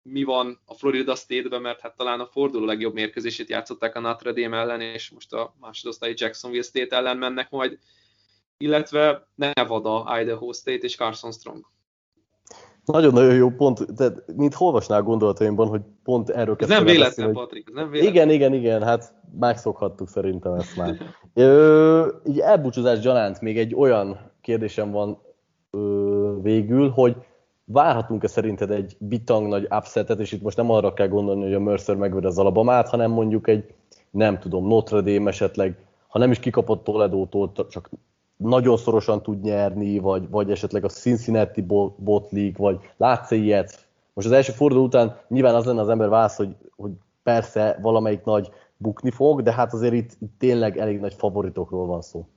mi 0.02 0.24
van 0.24 0.60
a 0.66 0.74
Florida 0.74 1.16
State-ben, 1.16 1.62
mert 1.62 1.80
hát 1.80 1.96
talán 1.96 2.20
a 2.20 2.26
forduló 2.26 2.66
legjobb 2.66 2.94
mérkőzését 2.94 3.50
játszották 3.50 3.96
a 3.96 4.00
Notre 4.00 4.32
Dame 4.32 4.58
ellen, 4.58 4.82
és 4.82 5.10
most 5.10 5.34
a 5.34 5.56
másodosztályi 5.60 6.14
Jacksonville 6.18 6.64
State 6.64 6.96
ellen 6.96 7.18
mennek 7.18 7.50
majd, 7.50 7.80
illetve 8.58 9.28
Nevada, 9.36 10.20
Idaho 10.22 10.54
State 10.54 10.86
és 10.86 10.96
Carson 10.96 11.32
Strong. 11.32 11.66
Nagyon-nagyon 12.86 13.36
jó 13.36 13.50
pont, 13.50 13.96
tehát 13.96 14.24
mint 14.36 14.56
olvasnál 14.58 15.02
gondolataimban, 15.02 15.68
hogy 15.68 15.82
pont 16.04 16.30
erről 16.30 16.56
Ez 16.60 16.68
nem 16.68 16.84
véletlen, 16.84 17.26
hogy... 17.26 17.36
Patrik, 17.36 17.74
nem 17.74 17.90
véletlen. 17.90 18.14
Igen, 18.14 18.30
igen, 18.30 18.54
igen, 18.54 18.84
hát 18.84 19.14
megszokhattuk 19.40 20.08
szerintem 20.08 20.54
ezt 20.54 20.76
már. 20.76 20.98
Ö, 21.34 22.08
így 22.28 22.40
elbúcsúzás 22.40 23.00
gyanánt 23.00 23.42
még 23.42 23.58
egy 23.58 23.76
olyan 23.76 24.32
kérdésem 24.42 24.92
van 24.92 25.22
ö, 25.72 26.11
végül, 26.42 26.90
hogy 26.90 27.16
várhatunk-e 27.64 28.28
szerinted 28.28 28.72
egy 28.72 28.96
bitang 29.00 29.48
nagy 29.48 29.68
upsetet, 29.70 30.20
és 30.20 30.32
itt 30.32 30.42
most 30.42 30.58
nem 30.58 30.70
arra 30.70 30.94
kell 30.94 31.08
gondolni, 31.08 31.44
hogy 31.44 31.54
a 31.54 31.60
Mercer 31.60 31.96
megveri 31.96 32.26
az 32.26 32.40
Alabamát, 32.40 32.90
hanem 32.90 33.12
mondjuk 33.12 33.48
egy, 33.48 33.74
nem 34.10 34.40
tudom, 34.40 34.68
Notre 34.68 35.02
Dame 35.02 35.30
esetleg, 35.30 35.86
ha 36.08 36.20
nem 36.20 36.32
is 36.32 36.40
kikapott 36.40 36.84
Toledótól, 36.84 37.52
csak 37.70 37.90
nagyon 38.38 38.78
szorosan 38.78 39.22
tud 39.22 39.42
nyerni, 39.42 40.00
vagy, 40.00 40.30
vagy 40.30 40.52
esetleg 40.52 40.84
a 40.84 40.90
Cincinnati 40.90 41.62
Bot 41.98 42.32
League, 42.32 42.58
vagy 42.58 42.80
látsz 42.98 43.32
ilyet? 43.32 43.88
Most 44.14 44.28
az 44.28 44.34
első 44.34 44.52
forduló 44.52 44.84
után 44.84 45.20
nyilván 45.28 45.56
az 45.56 45.66
lenne 45.66 45.82
az 45.82 45.90
ember 45.90 46.10
válasz, 46.10 46.36
hogy, 46.36 46.56
hogy 46.76 46.92
persze 47.24 47.80
valamelyik 47.82 48.24
nagy 48.24 48.52
bukni 48.78 49.12
fog, 49.12 49.42
de 49.42 49.54
hát 49.54 49.74
azért 49.74 49.94
itt, 49.94 50.12
itt 50.20 50.34
tényleg 50.38 50.78
elég 50.78 51.00
nagy 51.00 51.14
favoritokról 51.14 51.86
van 51.86 52.02
szó. 52.02 52.28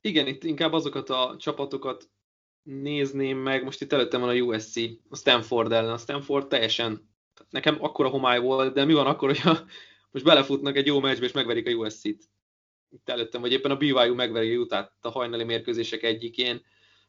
Igen, 0.00 0.26
itt 0.26 0.44
inkább 0.44 0.72
azokat 0.72 1.10
a 1.10 1.34
csapatokat 1.38 2.08
nézném 2.62 3.38
meg, 3.38 3.64
most 3.64 3.80
itt 3.80 3.92
előttem 3.92 4.20
van 4.20 4.28
a 4.28 4.34
USC, 4.34 4.76
a 5.08 5.16
Stanford 5.16 5.72
ellen. 5.72 5.92
A 5.92 5.98
Stanford 5.98 6.48
teljesen, 6.48 7.10
nekem 7.50 7.76
akkora 7.80 8.08
homály 8.08 8.40
volt, 8.40 8.74
de 8.74 8.84
mi 8.84 8.92
van 8.92 9.06
akkor, 9.06 9.28
hogyha 9.28 9.58
most 10.10 10.24
belefutnak 10.24 10.76
egy 10.76 10.86
jó 10.86 11.00
meccsbe 11.00 11.24
és 11.24 11.32
megverik 11.32 11.66
a 11.66 11.70
USC-t? 11.70 12.30
Itt 12.90 13.08
előttem, 13.08 13.40
vagy 13.40 13.52
éppen 13.52 13.70
a 13.70 13.76
BYU 13.76 14.14
megveri 14.14 14.56
utát 14.56 14.92
a 15.00 15.08
hajnali 15.08 15.44
mérkőzések 15.44 16.02
egyikén. 16.02 16.64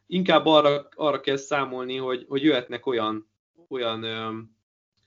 Inkább 0.08 0.46
arra, 0.46 0.88
arra 0.96 1.20
kell 1.20 1.36
számolni, 1.36 1.96
hogy, 1.96 2.26
hogy 2.28 2.44
jöhetnek 2.44 2.86
olyan, 2.86 3.30
olyan 3.68 4.04
um, 4.04 4.58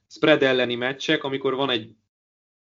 spread 0.08 0.42
elleni 0.42 0.74
meccsek, 0.74 1.24
amikor 1.24 1.54
van 1.54 1.70
egy 1.70 1.90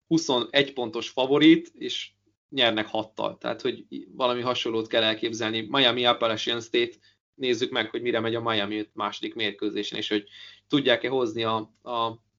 21 0.07 0.73
pontos 0.73 1.09
favorit, 1.09 1.73
és 1.75 2.11
nyernek 2.49 2.87
hattal. 2.87 3.39
Tehát, 3.39 3.61
hogy 3.61 3.85
valami 4.11 4.41
hasonlót 4.41 4.87
kell 4.87 5.03
elképzelni. 5.03 5.67
Miami 5.71 6.05
Appalachian 6.05 6.61
State 6.61 6.97
nézzük 7.35 7.71
meg, 7.71 7.91
hogy 7.91 8.03
mire 8.03 8.21
megy 8.21 8.35
a 8.35 8.41
Miami 8.41 8.89
második 8.93 9.35
mérkőzésen, 9.35 9.99
és 9.99 10.09
hogy 10.09 10.29
tudják-e 10.69 11.09
hozni 11.09 11.45
a, 11.45 11.73
a, 11.83 11.91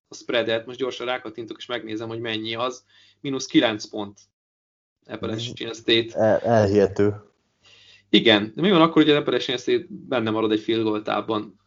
a 0.07 0.15
spreadet. 0.15 0.65
Most 0.65 0.79
gyorsan 0.79 1.05
rákattintok, 1.05 1.57
és 1.57 1.65
megnézem, 1.65 2.07
hogy 2.07 2.19
mennyi 2.19 2.55
az. 2.55 2.85
Minusz 3.21 3.45
9 3.45 3.85
pont 3.85 4.19
Appalachian 5.05 5.73
State. 5.73 6.19
El, 6.19 6.39
elhihető. 6.39 7.13
Igen, 8.09 8.51
de 8.55 8.61
mi 8.61 8.71
van 8.71 8.81
akkor, 8.81 9.01
hogy 9.01 9.11
az 9.11 9.17
Appalachian 9.17 9.57
State 9.57 9.85
benne 9.89 10.29
marad 10.29 10.51
egy 10.51 10.59
field 10.59 10.83
goal 10.83 11.01
távban? 11.01 11.59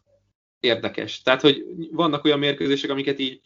Érdekes. 0.60 1.22
Tehát, 1.22 1.40
hogy 1.40 1.64
vannak 1.90 2.24
olyan 2.24 2.38
mérkőzések, 2.38 2.90
amiket 2.90 3.18
így, 3.18 3.40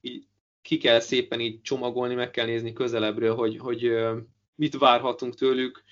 így 0.00 0.26
ki 0.62 0.78
kell 0.78 1.00
szépen 1.00 1.40
így 1.40 1.60
csomagolni, 1.60 2.14
meg 2.14 2.30
kell 2.30 2.46
nézni 2.46 2.72
közelebbről, 2.72 3.34
hogy, 3.34 3.58
hogy 3.58 3.92
mit 4.54 4.78
várhatunk 4.78 5.34
tőlük, 5.34 5.84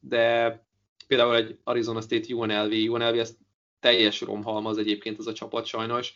de 0.00 0.66
például 1.08 1.36
egy 1.36 1.58
Arizona 1.64 2.00
State 2.00 2.34
UNLV, 2.34 2.72
UNLV 2.90 3.18
ez 3.18 3.36
teljes 3.80 4.20
romhalmaz 4.20 4.78
egyébként 4.78 5.18
az 5.18 5.26
a 5.26 5.32
csapat 5.32 5.64
sajnos, 5.66 6.14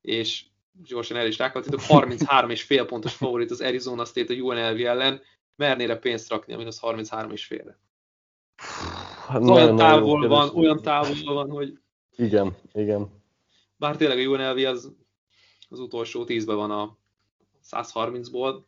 és 0.00 0.44
gyorsan 0.84 1.16
el 1.16 1.26
is 1.26 1.38
rákattítok, 1.38 1.80
33 1.80 2.50
és 2.50 2.62
fél 2.62 2.84
pontos 2.84 3.14
favorit 3.14 3.50
az 3.50 3.60
Arizona 3.60 4.04
State 4.04 4.34
a 4.34 4.36
UNLV 4.36 4.80
ellen, 4.80 5.20
mernére 5.56 5.96
pénzt 5.96 6.28
rakni 6.28 6.52
a 6.52 6.56
mínusz 6.56 6.78
33 6.78 7.30
és 7.30 7.44
félre. 7.44 7.78
Hát 9.26 9.42
olyan 9.42 9.76
távol 9.76 10.28
van, 10.28 10.48
olyan 10.48 10.82
távol 10.82 11.34
van, 11.34 11.50
hogy... 11.50 11.78
Igen, 12.16 12.56
igen. 12.72 13.10
Bár 13.76 13.96
tényleg 13.96 14.18
a 14.18 14.30
UNLV 14.30 14.66
az, 14.66 14.92
az 15.68 15.78
utolsó 15.78 16.24
tízben 16.24 16.56
van 16.56 16.70
a 16.70 16.96
130-ból. 17.70 18.62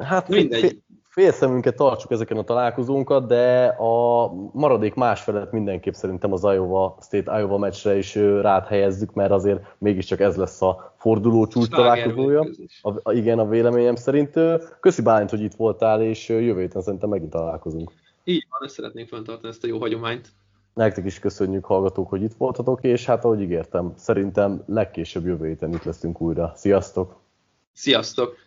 Hát 0.00 0.28
mindegy 0.28 0.82
félszemünket 1.18 1.76
tartsuk 1.76 2.10
ezeken 2.10 2.36
a 2.36 2.42
találkozónkat, 2.42 3.26
de 3.26 3.66
a 3.66 4.32
maradék 4.52 4.94
másfelet 4.94 5.52
mindenképp 5.52 5.92
szerintem 5.92 6.32
az 6.32 6.42
Iowa 6.42 6.96
State 7.00 7.38
Iowa 7.38 7.58
meccsre 7.58 7.96
is 7.96 8.14
rád 8.14 8.66
helyezzük, 8.66 9.14
mert 9.14 9.30
azért 9.30 9.76
mégiscsak 9.78 10.20
ez 10.20 10.36
lesz 10.36 10.62
a 10.62 10.94
forduló 10.96 11.46
csúcs 11.46 11.68
találkozója. 11.68 12.46
A, 12.82 12.90
a, 13.02 13.12
igen, 13.12 13.38
a 13.38 13.48
véleményem 13.48 13.94
szerint. 13.94 14.32
Köszi 14.80 15.02
Bálint, 15.02 15.30
hogy 15.30 15.40
itt 15.40 15.54
voltál, 15.54 16.02
és 16.02 16.28
jövő 16.28 16.60
héten 16.60 16.82
szerintem 16.82 17.08
megint 17.08 17.30
találkozunk. 17.30 17.92
Így 18.24 18.46
van, 18.50 18.64
ezt 18.64 18.74
szeretnénk 18.74 19.08
fenntartani, 19.08 19.48
ezt 19.48 19.64
a 19.64 19.66
jó 19.66 19.78
hagyományt. 19.78 20.28
Nektek 20.74 21.04
is 21.04 21.18
köszönjük, 21.18 21.64
hallgatók, 21.64 22.08
hogy 22.08 22.22
itt 22.22 22.34
voltatok, 22.38 22.82
és 22.82 23.06
hát 23.06 23.24
ahogy 23.24 23.40
ígértem, 23.40 23.92
szerintem 23.96 24.62
legkésőbb 24.66 25.26
jövő 25.26 25.46
héten 25.46 25.72
itt 25.72 25.84
leszünk 25.84 26.20
újra. 26.20 26.52
Sziasztok! 26.54 27.16
Sziasztok! 27.72 28.46